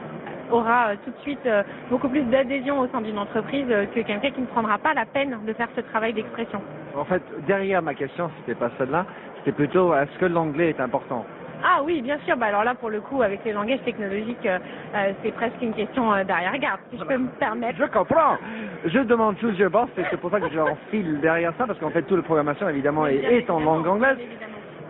aura 0.50 0.96
tout 1.04 1.10
de 1.10 1.18
suite 1.22 1.48
beaucoup 1.90 2.08
plus 2.08 2.22
d'adhésion 2.22 2.78
au 2.78 2.86
sein 2.88 3.00
d'une 3.00 3.18
entreprise 3.18 3.66
que 3.66 4.00
quelqu'un 4.00 4.30
qui 4.30 4.40
ne 4.40 4.46
prendra 4.46 4.78
pas 4.78 4.94
la 4.94 5.04
peine 5.04 5.36
de 5.46 5.52
faire 5.52 5.68
ce 5.74 5.80
travail 5.80 6.12
d'expression. 6.12 6.60
En 6.96 7.04
fait, 7.04 7.22
derrière 7.46 7.82
ma 7.82 7.94
question, 7.94 8.30
c'était 8.38 8.58
pas 8.58 8.70
celle-là, 8.78 9.06
c'était 9.38 9.52
plutôt 9.52 9.94
est-ce 9.94 10.16
que 10.18 10.26
l'anglais 10.26 10.70
est 10.70 10.80
important? 10.80 11.24
Ah 11.62 11.82
oui, 11.84 12.00
bien 12.02 12.18
sûr. 12.26 12.36
Bah 12.36 12.46
alors 12.46 12.64
là, 12.64 12.74
pour 12.74 12.90
le 12.90 13.00
coup, 13.00 13.22
avec 13.22 13.44
les 13.44 13.52
langages 13.52 13.82
technologiques, 13.84 14.46
euh, 14.46 14.58
euh, 14.94 15.12
c'est 15.22 15.32
presque 15.32 15.60
une 15.60 15.74
question 15.74 16.12
euh, 16.12 16.24
d'arrière-garde, 16.24 16.80
si 16.90 16.98
je 16.98 17.04
peux 17.04 17.18
me 17.18 17.28
permettre. 17.38 17.78
Je 17.78 17.84
comprends. 17.84 18.36
Je 18.84 18.98
demande 19.00 19.38
choose 19.38 19.58
your 19.58 19.70
boss, 19.70 19.88
et 19.98 20.02
c'est 20.10 20.20
pour 20.20 20.30
ça 20.30 20.40
que 20.40 20.50
j'enfile 20.52 21.20
derrière 21.20 21.52
ça, 21.58 21.66
parce 21.66 21.78
qu'en 21.78 21.90
fait, 21.90 22.02
toute 22.02 22.18
la 22.18 22.22
programmation, 22.22 22.68
évidemment, 22.68 23.06
est, 23.06 23.48
en 23.50 23.60
langue 23.60 23.86
anglaise. 23.86 24.18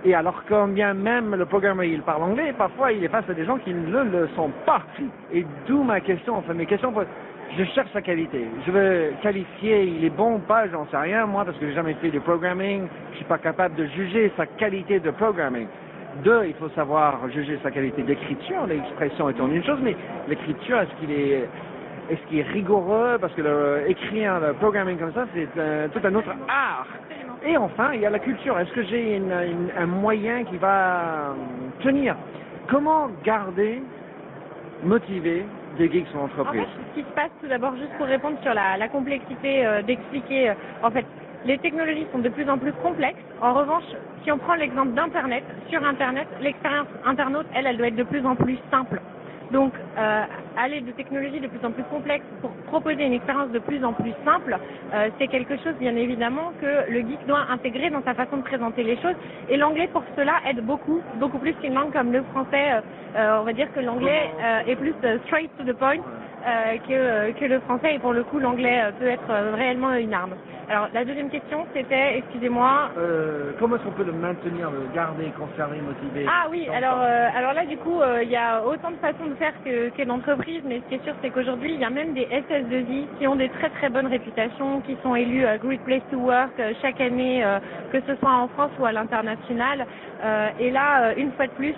Et 0.05 0.15
alors, 0.15 0.43
quand 0.49 0.69
bien 0.69 0.95
même 0.95 1.35
le 1.35 1.45
programmeur, 1.45 1.85
il 1.85 2.01
parle 2.03 2.23
anglais, 2.23 2.55
parfois, 2.57 2.93
il 2.93 3.05
est 3.05 3.09
face 3.09 3.29
à 3.29 3.35
des 3.35 3.45
gens 3.45 3.59
qui 3.59 3.75
ne 3.75 4.03
le 4.03 4.29
sont 4.35 4.51
pas. 4.65 4.83
Et 5.33 5.45
d'où 5.67 5.83
ma 5.83 6.01
question, 6.01 6.37
enfin, 6.37 6.55
mes 6.55 6.67
questions, 6.67 6.93
je 7.59 7.65
cherche 7.75 7.91
sa 7.93 8.01
qualité. 8.01 8.47
Je 8.67 8.71
veux 8.71 9.13
qualifier, 9.23 9.85
il 9.85 10.05
est 10.05 10.11
bon 10.11 10.37
ou 10.37 10.39
pas, 10.39 10.69
j'en 10.69 10.87
sais 10.87 10.97
rien, 10.97 11.27
moi, 11.27 11.45
parce 11.45 11.59
que 11.59 11.67
j'ai 11.67 11.75
jamais 11.75 11.95
fait 11.95 12.11
de 12.11 12.19
programming. 12.21 12.87
Je 13.11 13.17
suis 13.17 13.25
pas 13.25 13.39
capable 13.39 13.75
de 13.75 13.87
juger 13.87 14.33
sa 14.37 14.47
qualité 14.47 15.01
de 15.01 15.11
programming. 15.11 15.67
Deux, 16.25 16.47
il 16.47 16.55
faut 16.55 16.69
savoir 16.71 17.29
juger 17.31 17.59
sa 17.63 17.71
qualité 17.71 18.03
d'écriture. 18.03 18.67
L'expression 18.67 19.31
étant 19.31 19.49
une 19.49 19.65
chose, 19.65 19.79
mais 19.83 19.97
l'écriture, 20.29 20.81
est-ce 20.81 20.95
qu'il 21.01 21.13
est, 21.13 21.49
est-ce 22.11 22.21
qu'il 22.29 22.39
est 22.39 22.51
rigoureux? 22.51 23.17
Parce 23.21 23.33
que 23.35 23.43
le, 23.43 23.85
écrire 23.89 24.41
le 24.41 24.53
programming 24.55 24.99
comme 24.99 25.15
ça, 25.15 25.27
c'est 25.35 25.47
tout 25.93 26.07
un 26.07 26.15
autre 26.15 26.31
art. 26.49 26.87
Et 27.45 27.57
enfin, 27.57 27.93
il 27.95 28.01
y 28.01 28.07
a 28.07 28.11
la 28.11 28.19
culture. 28.19 28.59
Est-ce 28.59 28.73
que 28.73 28.83
j'ai 28.83 29.21
un 29.79 29.87
moyen 29.87 30.45
qui 30.45 30.59
va 30.59 31.35
tenir? 31.83 32.17
Comment 32.69 33.09
garder, 33.25 33.83
motiver 34.85 35.45
des 35.79 35.91
geeks 35.91 36.15
en 36.15 36.25
entreprise? 36.25 36.67
Ce 36.91 37.01
qui 37.01 37.07
se 37.07 37.15
passe 37.15 37.31
tout 37.41 37.49
d'abord, 37.49 37.75
juste 37.77 37.93
pour 37.97 38.07
répondre 38.07 38.37
sur 38.43 38.53
la, 38.53 38.89
complexité 38.89 39.67
euh, 39.67 39.83
d'expliquer, 39.83 40.51
euh, 40.51 40.55
en 40.83 40.91
fait, 40.91 41.07
les 41.45 41.59
technologies 41.59 42.07
sont 42.13 42.19
de 42.19 42.29
plus 42.29 42.49
en 42.49 42.59
plus 42.59 42.73
complexes. 42.83 43.19
En 43.41 43.55
revanche, 43.55 43.85
si 44.25 44.33
on 44.33 44.39
prend 44.39 44.55
l'exemple 44.55 44.93
d'Internet, 44.93 45.45
sur 45.71 45.85
Internet, 45.85 46.29
l'expérience 46.41 46.89
internaute, 47.07 47.47
elle, 47.55 47.67
elle 47.67 47.77
doit 47.77 47.89
être 47.89 47.97
de 47.97 48.03
plus 48.03 48.25
en 48.27 48.37
plus 48.37 48.59
simple. 48.71 49.01
Donc, 49.51 49.73
euh, 49.99 50.23
aller 50.57 50.81
de 50.81 50.93
technologies 50.93 51.41
de 51.41 51.49
plus 51.49 51.67
en 51.67 51.73
plus 51.73 51.83
complexes 51.85 52.25
pour 52.41 52.51
proposer 52.67 53.05
une 53.05 53.15
expérience 53.15 53.51
de 53.51 53.59
plus 53.59 53.85
en 53.85 53.93
plus 53.93 54.13
simple, 54.25 54.57
euh, 54.95 55.09
c'est 55.19 55.27
quelque 55.27 55.57
chose, 55.57 55.75
bien 55.81 55.97
évidemment, 55.97 56.53
que 56.61 56.91
le 56.91 57.01
geek 57.01 57.27
doit 57.27 57.47
intégrer 57.51 57.91
dans 57.91 58.03
sa 58.03 58.15
façon 58.15 58.37
de 58.37 58.43
présenter 58.43 58.85
les 58.85 58.97
choses. 58.99 59.17
Et 59.49 59.57
l'anglais, 59.57 59.89
pour 59.93 60.05
cela, 60.17 60.35
aide 60.49 60.65
beaucoup, 60.65 61.01
beaucoup 61.17 61.39
plus 61.39 61.55
qu'une 61.55 61.75
langue 61.75 61.93
comme 61.93 62.13
le 62.13 62.23
français. 62.33 62.81
Euh, 63.17 63.39
on 63.41 63.45
va 63.45 63.53
dire 63.53 63.73
que 63.73 63.81
l'anglais 63.81 64.31
est 64.69 64.77
plus 64.77 64.95
straight 65.27 65.51
to 65.59 65.65
the 65.65 65.77
point 65.77 65.99
que, 66.89 67.33
que 67.33 67.45
le 67.45 67.59
français, 67.61 67.97
et 67.97 67.99
pour 67.99 68.13
le 68.13 68.23
coup, 68.23 68.39
l'anglais 68.39 68.81
peut 69.01 69.09
être 69.09 69.57
réellement 69.57 69.93
une 69.95 70.15
arme. 70.15 70.35
Alors, 70.71 70.87
la 70.95 71.05
deuxième 71.05 71.31
question, 71.31 71.67
c'était, 71.75 72.19
excusez-moi. 72.19 72.91
Euh, 72.97 73.51
comment 73.59 73.75
est-ce 73.75 73.83
qu'on 73.83 73.91
peut 73.91 74.05
le 74.05 74.13
maintenir, 74.13 74.71
le 74.71 74.87
garder, 74.95 75.33
conserver, 75.37 75.81
motiver 75.81 76.25
Ah 76.29 76.47
oui, 76.49 76.69
alors, 76.73 77.01
euh, 77.03 77.27
alors 77.37 77.55
là, 77.55 77.67
du 77.67 77.77
coup, 77.77 78.01
euh, 78.01 78.23
il 78.23 78.31
y 78.31 78.37
a 78.37 78.65
autant 78.65 78.93
de 78.93 78.97
façons 78.99 79.27
de 79.27 79.35
faire 79.35 79.53
que, 79.65 79.89
que 79.89 80.03
l'entreprise, 80.07 80.63
mais 80.65 80.79
ce 80.79 80.89
qui 80.89 80.95
est 80.95 81.05
sûr, 81.05 81.15
c'est 81.21 81.31
qu'aujourd'hui, 81.31 81.75
il 81.75 81.81
y 81.81 81.85
a 81.85 81.91
même 81.91 82.15
des 82.15 82.25
SS2I 82.27 83.09
qui 83.19 83.27
ont 83.27 83.35
des 83.35 83.49
très 83.49 83.71
très 83.71 83.89
bonnes 83.89 84.07
réputations, 84.07 84.81
qui 84.83 84.97
sont 85.03 85.17
élus 85.17 85.45
Great 85.61 85.81
Place 85.81 86.03
to 86.13 86.19
Work 86.19 86.53
chaque 86.81 87.01
année, 87.01 87.45
que 87.91 87.99
ce 88.07 88.15
soit 88.21 88.33
en 88.33 88.47
France 88.47 88.71
ou 88.79 88.87
à 88.87 88.93
l'international. 88.93 89.85
et 90.61 90.71
là, 90.71 91.15
une 91.17 91.33
fois 91.33 91.49
de 91.49 91.53
plus, 91.53 91.75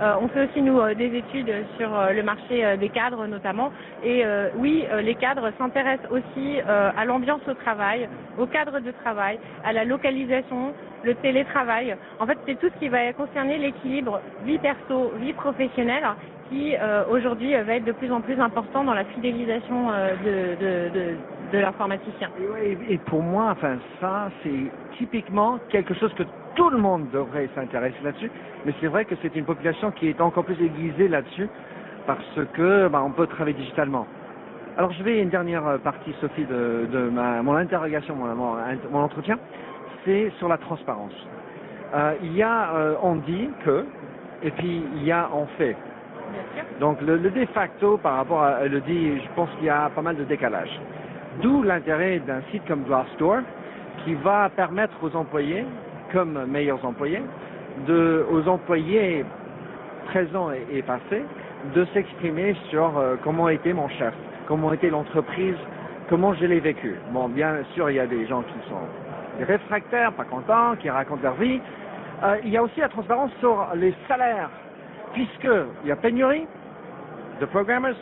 on 0.00 0.28
fait 0.28 0.48
aussi, 0.48 0.62
nous, 0.62 0.80
des 0.94 1.14
études 1.14 1.52
sur 1.76 1.90
le 2.10 2.22
marché 2.22 2.76
des 2.78 2.88
cadres, 2.88 3.26
notamment. 3.26 3.70
Et 4.02 4.24
oui, 4.56 4.86
les 5.02 5.14
cadres 5.16 5.50
s'intéressent 5.58 6.10
aussi 6.10 6.60
à 6.66 7.04
l'ambiance 7.04 7.42
au 7.46 7.54
travail, 7.54 8.08
au 8.40 8.46
cadre 8.46 8.80
de 8.80 8.90
travail, 8.90 9.38
à 9.64 9.72
la 9.72 9.84
localisation, 9.84 10.72
le 11.04 11.14
télétravail. 11.16 11.96
En 12.18 12.26
fait, 12.26 12.38
c'est 12.46 12.58
tout 12.58 12.68
ce 12.74 12.78
qui 12.78 12.88
va 12.88 13.12
concerner 13.12 13.58
l'équilibre 13.58 14.20
vie 14.44 14.58
perso, 14.58 15.12
vie 15.20 15.32
professionnelle 15.32 16.04
qui 16.48 16.74
euh, 16.76 17.04
aujourd'hui 17.08 17.54
va 17.54 17.74
être 17.76 17.84
de 17.84 17.92
plus 17.92 18.10
en 18.10 18.20
plus 18.20 18.38
important 18.40 18.82
dans 18.82 18.94
la 18.94 19.04
fidélisation 19.04 19.90
euh, 19.92 21.16
de, 21.52 21.58
l'informaticien. 21.58 22.28
Et, 22.62 22.94
et, 22.94 22.98
pour 22.98 23.22
moi, 23.22 23.50
enfin, 23.52 23.76
ça, 24.00 24.30
c'est 24.42 24.70
typiquement 24.98 25.58
quelque 25.68 25.94
chose 25.94 26.12
que 26.14 26.24
tout 26.56 26.70
le 26.70 26.78
monde 26.78 27.08
devrait 27.12 27.48
s'intéresser 27.54 27.96
là-dessus, 28.02 28.30
mais 28.66 28.74
c'est 28.80 28.88
vrai 28.88 29.04
que 29.04 29.14
c'est 29.22 29.34
une 29.36 29.44
population 29.44 29.92
qui 29.92 30.08
est 30.08 30.20
encore 30.20 30.44
plus 30.44 30.60
aiguisée 30.60 31.08
là-dessus 31.08 31.48
parce 32.06 32.40
que 32.54 32.88
bah, 32.88 33.02
on 33.04 33.12
peut 33.12 33.26
travailler 33.26 33.56
digitalement. 33.56 34.06
Alors 34.80 34.92
je 34.92 35.02
vais 35.02 35.20
une 35.20 35.28
dernière 35.28 35.66
euh, 35.66 35.76
partie, 35.76 36.10
Sophie, 36.22 36.46
de, 36.46 36.88
de 36.90 37.10
ma, 37.10 37.42
mon 37.42 37.54
interrogation, 37.54 38.16
mon, 38.16 38.34
mon, 38.34 38.98
entretien, 38.98 39.38
c'est 40.06 40.32
sur 40.38 40.48
la 40.48 40.56
transparence. 40.56 41.12
Euh, 41.94 42.14
il 42.22 42.34
y 42.34 42.42
a, 42.42 42.74
euh, 42.74 42.94
on 43.02 43.16
dit 43.16 43.50
que, 43.62 43.84
et 44.42 44.50
puis 44.52 44.82
il 44.96 45.04
y 45.04 45.12
a 45.12 45.28
en 45.34 45.44
fait. 45.58 45.76
Donc 46.80 46.98
le, 47.02 47.18
le 47.18 47.28
de 47.28 47.44
facto 47.52 47.98
par 47.98 48.14
rapport 48.14 48.42
à 48.42 48.64
le 48.64 48.80
dit, 48.80 49.20
je 49.20 49.28
pense 49.36 49.50
qu'il 49.56 49.66
y 49.66 49.68
a 49.68 49.90
pas 49.94 50.00
mal 50.00 50.16
de 50.16 50.24
décalage. 50.24 50.80
D'où 51.42 51.62
l'intérêt 51.62 52.18
d'un 52.20 52.40
site 52.50 52.62
comme 52.66 52.84
Glassdoor 52.84 53.40
qui 54.06 54.14
va 54.14 54.48
permettre 54.48 54.94
aux 55.02 55.14
employés, 55.14 55.66
comme 56.10 56.46
meilleurs 56.46 56.82
employés, 56.86 57.20
de, 57.86 58.24
aux 58.32 58.48
employés 58.48 59.26
présents 60.06 60.50
et, 60.52 60.78
et 60.78 60.80
passés, 60.80 61.24
de 61.74 61.84
s'exprimer 61.92 62.56
sur 62.70 62.96
euh, 62.96 63.16
comment 63.22 63.50
était 63.50 63.74
mon 63.74 63.90
chef, 63.90 64.14
comment 64.50 64.72
était 64.72 64.90
l'entreprise, 64.90 65.54
comment 66.08 66.34
je 66.34 66.44
l'ai 66.44 66.58
vécu. 66.58 66.96
Bon, 67.12 67.28
bien 67.28 67.58
sûr, 67.72 67.88
il 67.88 67.94
y 67.94 68.00
a 68.00 68.06
des 68.08 68.26
gens 68.26 68.42
qui 68.42 68.68
sont 68.68 69.44
réfractaires, 69.46 70.12
pas 70.12 70.24
contents, 70.24 70.74
qui 70.74 70.90
racontent 70.90 71.22
leur 71.22 71.34
vie. 71.34 71.60
Euh, 72.24 72.36
il 72.42 72.50
y 72.50 72.56
a 72.56 72.62
aussi 72.64 72.80
la 72.80 72.88
transparence 72.88 73.30
sur 73.38 73.64
les 73.76 73.94
salaires, 74.08 74.50
puisqu'il 75.12 75.88
y 75.88 75.92
a 75.92 75.96
pénurie 75.96 76.48
de 77.40 77.46
programmers, 77.46 77.94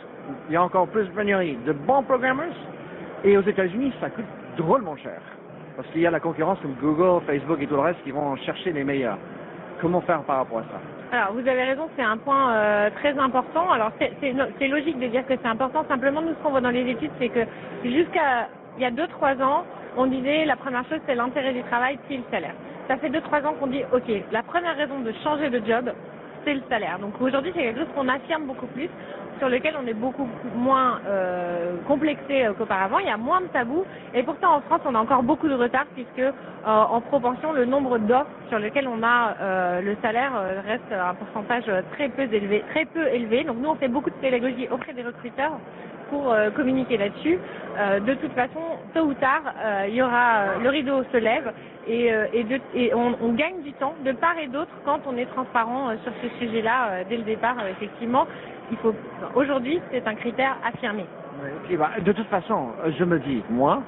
il 0.49 0.53
y 0.53 0.55
a 0.55 0.63
encore 0.63 0.87
plus 0.87 1.03
de 1.03 1.11
pénurie 1.11 1.55
de 1.67 1.71
bons 1.71 2.01
programmers, 2.01 2.57
et 3.23 3.37
aux 3.37 3.43
États-Unis, 3.43 3.93
ça 4.01 4.09
coûte 4.09 4.25
drôlement 4.57 4.97
cher, 4.97 5.21
parce 5.75 5.87
qu'il 5.89 6.01
y 6.01 6.07
a 6.07 6.11
la 6.11 6.19
concurrence 6.19 6.57
comme 6.61 6.73
Google, 6.81 7.23
Facebook 7.27 7.61
et 7.61 7.67
tout 7.67 7.75
le 7.75 7.81
reste 7.81 8.01
qui 8.03 8.09
vont 8.09 8.35
chercher 8.37 8.71
les 8.71 8.83
meilleurs. 8.83 9.19
Comment 9.81 10.01
faire 10.01 10.23
par 10.23 10.37
rapport 10.37 10.59
à 10.59 10.63
ça? 10.63 10.98
Alors, 11.11 11.33
vous 11.33 11.47
avez 11.47 11.63
raison, 11.63 11.89
c'est 11.95 12.03
un 12.03 12.17
point 12.17 12.53
euh, 12.53 12.89
très 12.91 13.17
important. 13.17 13.71
Alors, 13.71 13.91
c'est 14.19 14.67
logique 14.67 14.99
de 14.99 15.07
dire 15.07 15.25
que 15.25 15.33
c'est 15.41 15.47
important. 15.47 15.83
Simplement, 15.87 16.21
nous, 16.21 16.29
ce 16.29 16.43
qu'on 16.43 16.51
voit 16.51 16.61
dans 16.61 16.69
les 16.69 16.87
études, 16.87 17.11
c'est 17.17 17.29
que 17.29 17.45
jusqu'à 17.83 18.47
il 18.77 18.83
y 18.83 18.85
a 18.85 18.91
2-3 18.91 19.41
ans, 19.41 19.63
on 19.97 20.05
disait 20.05 20.45
la 20.45 20.55
première 20.55 20.87
chose, 20.87 20.99
c'est 21.07 21.15
l'intérêt 21.15 21.53
du 21.53 21.63
travail, 21.63 21.97
puis 22.07 22.17
le 22.17 22.23
salaire. 22.29 22.53
Ça 22.87 22.97
fait 22.97 23.09
2-3 23.09 23.45
ans 23.45 23.53
qu'on 23.59 23.67
dit, 23.67 23.83
OK, 23.91 24.09
la 24.31 24.43
première 24.43 24.77
raison 24.77 24.99
de 24.99 25.11
changer 25.23 25.49
de 25.49 25.65
job, 25.65 25.91
le 26.53 26.61
salaire. 26.69 26.99
Donc 26.99 27.19
aujourd'hui, 27.21 27.51
c'est 27.55 27.61
quelque 27.61 27.79
chose 27.79 27.93
qu'on 27.95 28.07
affirme 28.07 28.45
beaucoup 28.45 28.67
plus 28.67 28.89
sur 29.39 29.49
lequel 29.49 29.73
on 29.81 29.87
est 29.87 29.93
beaucoup 29.93 30.27
moins 30.55 30.99
euh, 31.07 31.77
complexé 31.87 32.45
euh, 32.45 32.53
qu'auparavant. 32.53 32.99
Il 32.99 33.07
y 33.07 33.11
a 33.11 33.17
moins 33.17 33.41
de 33.41 33.47
tabous. 33.47 33.85
Et 34.13 34.21
pourtant, 34.23 34.55
en 34.55 34.61
France, 34.61 34.81
on 34.85 34.95
a 34.95 34.99
encore 34.99 35.23
beaucoup 35.23 35.47
de 35.47 35.55
retard 35.55 35.85
puisque, 35.95 36.19
euh, 36.19 36.31
en 36.65 37.01
proportion, 37.01 37.53
le 37.53 37.65
nombre 37.65 37.97
d'offres 37.97 38.29
sur 38.49 38.59
lesquelles 38.59 38.87
on 38.87 39.01
a 39.01 39.81
le 39.81 39.95
salaire 40.01 40.31
reste 40.65 40.91
un 40.91 41.13
pourcentage 41.15 41.71
très 41.93 42.09
peu 42.09 42.23
élevé. 42.23 42.63
Très 42.71 42.85
peu 42.85 43.07
élevé. 43.07 43.43
Donc 43.43 43.57
nous, 43.57 43.69
on 43.69 43.75
fait 43.75 43.87
beaucoup 43.87 44.09
de 44.09 44.15
pédagogie 44.15 44.67
auprès 44.69 44.93
des 44.93 45.03
recruteurs 45.03 45.53
pour 46.09 46.35
communiquer 46.55 46.97
là-dessus. 46.97 47.37
de 48.05 48.13
toute 48.15 48.33
façon, 48.33 48.61
tôt 48.93 49.05
ou 49.05 49.13
tard, 49.13 49.41
il 49.87 49.95
y 49.95 50.01
aura 50.01 50.57
le 50.61 50.69
rideau 50.69 51.03
se 51.11 51.17
lève 51.17 51.51
et, 51.87 52.93
on, 52.93 53.33
gagne 53.33 53.61
du 53.63 53.73
temps 53.73 53.93
de 54.03 54.11
part 54.11 54.37
et 54.37 54.47
d'autre 54.47 54.71
quand 54.85 54.99
on 55.07 55.17
est 55.17 55.25
transparent 55.27 55.91
sur 56.03 56.11
ce 56.21 56.29
sujet-là 56.39 57.03
dès 57.09 57.17
le 57.17 57.23
départ, 57.23 57.55
effectivement 57.67 58.27
aujourd'hui 59.35 59.79
c'est 59.91 60.07
un 60.07 60.15
critère 60.15 60.57
affirmé. 60.65 61.05
Bah, 61.77 61.91
de 62.01 62.11
toute 62.11 62.27
façon, 62.27 62.69
je 62.97 63.03
me 63.03 63.19
dis 63.19 63.43
moi 63.49 63.81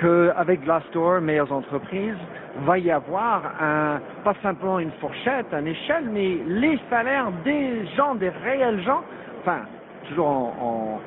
qu'avec 0.00 0.62
Glassdoor, 0.62 1.20
meilleures 1.20 1.52
entreprises, 1.52 2.16
va 2.64 2.78
y 2.78 2.90
avoir 2.90 3.42
un, 3.60 4.00
pas 4.24 4.34
simplement 4.42 4.78
une 4.78 4.90
fourchette, 4.92 5.46
une 5.52 5.68
échelle, 5.68 6.08
mais 6.10 6.38
les 6.46 6.78
salaires 6.90 7.30
des 7.44 7.86
gens, 7.96 8.14
des 8.14 8.28
réels 8.28 8.82
gens, 8.82 9.02
enfin 9.40 9.60
toujours 10.08 10.26
en, 10.26 11.00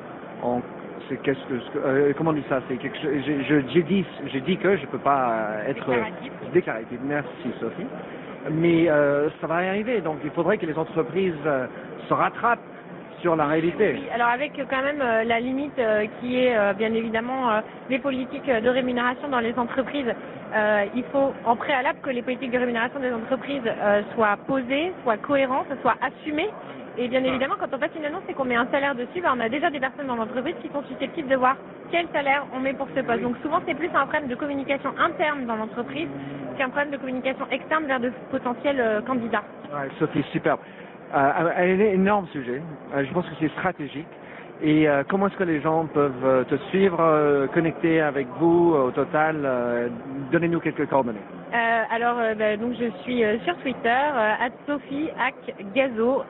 c'est 1.08 1.22
qu'est-ce 1.22 1.44
que, 1.46 1.78
euh, 1.78 2.12
comment 2.16 2.30
on 2.30 2.34
dit 2.34 2.44
ça? 2.48 2.60
C'est 2.68 2.76
quelque 2.76 2.98
j'ai 2.98 3.82
dit, 3.82 4.04
j'ai 4.26 4.40
dit 4.40 4.56
que 4.56 4.76
je 4.76 4.86
peux 4.86 4.98
pas 4.98 5.58
être 5.66 5.88
déclaratif. 6.52 6.98
Merci 7.02 7.52
Sophie. 7.60 7.86
Mais 8.50 8.88
euh, 8.88 9.28
ça 9.40 9.46
va 9.46 9.56
arriver. 9.56 10.00
Donc 10.00 10.18
il 10.24 10.30
faudrait 10.30 10.58
que 10.58 10.66
les 10.66 10.76
entreprises 10.78 11.34
euh, 11.46 11.66
se 12.08 12.14
rattrapent 12.14 12.60
sur 13.20 13.34
la 13.34 13.46
réalité. 13.46 13.94
Oui, 13.94 14.08
alors 14.14 14.28
avec 14.28 14.52
quand 14.68 14.82
même 14.82 15.00
euh, 15.00 15.24
la 15.24 15.40
limite 15.40 15.78
euh, 15.78 16.06
qui 16.20 16.38
est 16.38 16.56
euh, 16.56 16.72
bien 16.74 16.92
évidemment 16.92 17.50
euh, 17.50 17.60
les 17.88 17.98
politiques 17.98 18.48
de 18.48 18.68
rémunération 18.68 19.28
dans 19.28 19.40
les 19.40 19.54
entreprises. 19.58 20.12
Euh, 20.54 20.84
il 20.94 21.04
faut 21.04 21.32
en 21.44 21.56
préalable 21.56 21.98
que 22.02 22.10
les 22.10 22.22
politiques 22.22 22.52
de 22.52 22.58
rémunération 22.58 23.00
des 23.00 23.12
entreprises 23.12 23.62
euh, 23.66 24.02
soient 24.14 24.36
posées, 24.46 24.92
soient 25.02 25.16
cohérentes, 25.16 25.66
soient 25.82 25.96
assumées. 26.00 26.50
Et 26.98 27.08
bien 27.08 27.22
évidemment, 27.24 27.56
quand 27.58 27.72
on 27.74 27.78
passe 27.78 27.94
une 27.94 28.06
annonce 28.06 28.22
et 28.28 28.32
qu'on 28.34 28.44
met 28.44 28.56
un 28.56 28.66
salaire 28.70 28.94
dessus, 28.94 29.20
ben, 29.20 29.34
on 29.36 29.40
a 29.40 29.48
déjà 29.50 29.70
des 29.70 29.80
personnes 29.80 30.06
dans 30.06 30.16
l'entreprise 30.16 30.54
qui 30.62 30.70
sont 30.70 30.82
susceptibles 30.84 31.28
de 31.28 31.36
voir 31.36 31.56
quel 31.90 32.06
salaire 32.08 32.46
on 32.54 32.60
met 32.60 32.72
pour 32.72 32.88
ce 32.94 33.00
poste. 33.00 33.20
Donc 33.20 33.36
souvent, 33.42 33.60
c'est 33.66 33.74
plus 33.74 33.90
un 33.94 34.06
problème 34.06 34.28
de 34.28 34.34
communication 34.34 34.90
interne 34.98 35.44
dans 35.44 35.56
l'entreprise 35.56 36.08
qu'un 36.56 36.70
problème 36.70 36.90
de 36.90 36.96
communication 36.96 37.46
externe 37.50 37.84
vers 37.84 38.00
de 38.00 38.10
potentiels 38.30 38.80
euh, 38.80 39.02
candidats. 39.02 39.44
Ouais, 39.72 39.88
Sophie, 39.98 40.22
superbe. 40.32 40.60
Euh, 41.14 41.18
un, 41.18 41.46
un 41.46 41.78
énorme 41.80 42.26
sujet. 42.28 42.62
Euh, 42.94 43.04
je 43.04 43.12
pense 43.12 43.26
que 43.26 43.34
c'est 43.40 43.50
stratégique. 43.50 44.08
Et 44.62 44.88
euh, 44.88 45.02
comment 45.08 45.26
est-ce 45.26 45.36
que 45.36 45.44
les 45.44 45.60
gens 45.60 45.86
peuvent 45.86 46.24
euh, 46.24 46.44
te 46.44 46.54
suivre, 46.70 46.98
euh, 47.00 47.46
connecter 47.48 48.00
avec 48.00 48.26
vous 48.38 48.74
au 48.74 48.90
total 48.90 49.42
euh, 49.44 49.88
Donnez-nous 50.32 50.60
quelques 50.60 50.88
coordonnées. 50.88 51.20
Alors, 51.88 52.16
bah, 52.36 52.56
donc 52.56 52.74
je 52.74 52.90
suis 53.02 53.22
sur 53.44 53.56
Twitter, 53.58 53.88
euh, 53.88 54.48
Sophie 54.66 55.08
Gazo, 55.74 56.24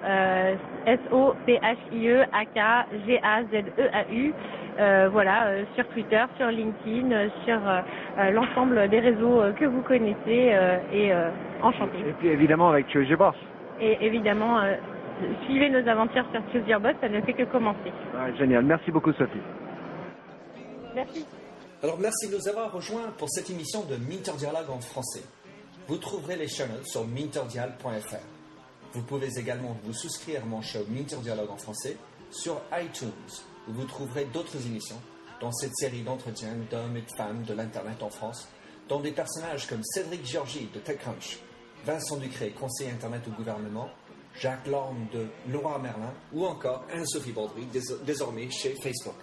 S-O-P-H-I-E 0.87 2.25
A-K 2.33 2.87
G-A-Z-E-A-U. 3.07 4.35
Euh, 4.79 5.09
voilà, 5.11 5.47
euh, 5.47 5.65
sur 5.75 5.89
Twitter, 5.89 6.23
sur 6.37 6.49
LinkedIn, 6.49 7.29
sur 7.45 7.59
l'ensemble 8.33 8.89
des 8.89 9.01
réseaux 9.01 9.43
que 9.59 9.65
vous 9.65 9.81
connaissez 9.83 10.55
et 10.93 11.13
enchanté. 11.63 11.99
Et 12.07 12.13
puis 12.19 12.29
évidemment 12.29 12.69
avec 12.69 12.87
Boss. 13.19 13.35
Et 13.81 13.97
évidemment, 14.07 14.61
suivez 15.45 15.71
nos 15.71 15.87
aventures 15.89 16.27
sur 16.33 16.43
Choose 16.53 16.83
Boss, 16.83 16.95
ça 17.01 17.09
ne 17.09 17.21
fait 17.23 17.33
que 17.33 17.45
commencer. 17.45 17.93
Ouais, 18.15 18.37
génial. 18.37 18.65
Merci 18.65 18.91
beaucoup 18.91 19.13
Sophie. 19.13 19.41
Merci. 20.95 21.27
Alors 21.83 21.99
merci 21.99 22.29
de 22.29 22.37
nous 22.37 22.49
avoir 22.49 22.73
rejoints 22.73 23.13
pour 23.19 23.29
cette 23.29 23.51
émission 23.51 23.85
de 23.85 23.97
Minter 23.97 24.33
Dialogue 24.39 24.71
en 24.71 24.81
français. 24.81 25.23
Vous 25.89 25.99
trouverez 25.99 26.37
les 26.37 26.49
chaînes 26.49 26.83
sur 26.85 27.07
minterdial.fr. 27.07 28.17
Vous 28.93 29.03
pouvez 29.03 29.39
également 29.39 29.77
vous 29.85 29.93
souscrire 29.93 30.43
à 30.43 30.47
mon 30.47 30.63
show 30.63 30.81
Minter 30.89 31.19
Dialogue 31.23 31.51
en 31.51 31.57
français 31.57 31.97
sur 32.31 32.61
iTunes, 32.73 33.11
où 33.69 33.73
vous 33.73 33.85
trouverez 33.85 34.25
d'autres 34.25 34.57
émissions 34.67 35.01
dans 35.41 35.53
cette 35.53 35.77
série 35.77 36.03
d'entretiens 36.03 36.55
d'hommes 36.71 36.97
et 36.97 37.03
de 37.03 37.17
femmes 37.17 37.43
de 37.45 37.55
l'Internet 37.55 38.03
en 38.03 38.11
France, 38.11 38.49
dont 38.89 39.01
des 39.01 39.13
personnages 39.13 39.67
comme 39.67 39.83
Cédric 39.85 40.27
Georgie 40.27 40.69
de 40.75 40.81
TechCrunch, 40.81 41.39
Vincent 41.85 42.17
Ducré, 42.17 42.51
conseiller 42.51 42.91
Internet 42.91 43.23
au 43.29 43.33
gouvernement, 43.33 43.91
Jacques 44.41 44.67
Lorme 44.67 45.07
de 45.13 45.27
Laura 45.51 45.79
Merlin 45.79 46.13
ou 46.33 46.45
encore 46.47 46.85
Anne-Sophie 46.93 47.33
Baudry, 47.33 47.65
dés- 47.73 47.81
désormais 48.05 48.51
chez 48.51 48.75
Facebook. 48.83 49.15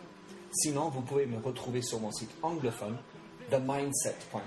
Sinon, 0.51 0.89
vous 0.89 1.01
pouvez 1.01 1.25
me 1.25 1.39
retrouver 1.43 1.81
sur 1.81 1.99
mon 1.99 2.11
site 2.11 2.31
anglophone 2.41 2.97
themindset.com, 3.49 4.41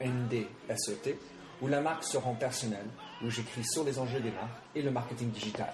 T-H-E-M-Y-N-D-S-E-T, 0.00 1.18
où 1.60 1.66
la 1.68 1.80
marque 1.80 2.04
se 2.04 2.16
rend 2.16 2.34
personnelle, 2.34 2.86
où 3.24 3.30
j'écris 3.30 3.64
sur 3.64 3.84
les 3.84 3.98
enjeux 3.98 4.20
des 4.20 4.30
marques 4.30 4.60
et 4.74 4.82
le 4.82 4.90
marketing 4.90 5.30
digital. 5.30 5.72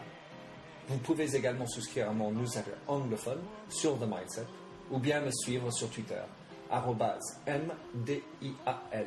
Vous 0.89 0.99
pouvez 0.99 1.35
également 1.35 1.67
souscrire 1.67 2.11
à 2.11 2.13
mon 2.13 2.31
newsletter 2.33 2.73
anglophone 2.89 3.41
sur 3.69 3.99
The 3.99 4.03
Mindset 4.07 4.47
ou 4.91 4.99
bien 4.99 5.21
me 5.21 5.31
suivre 5.31 5.71
sur 5.73 5.89
Twitter, 5.91 6.21
MDIAL. 7.47 9.07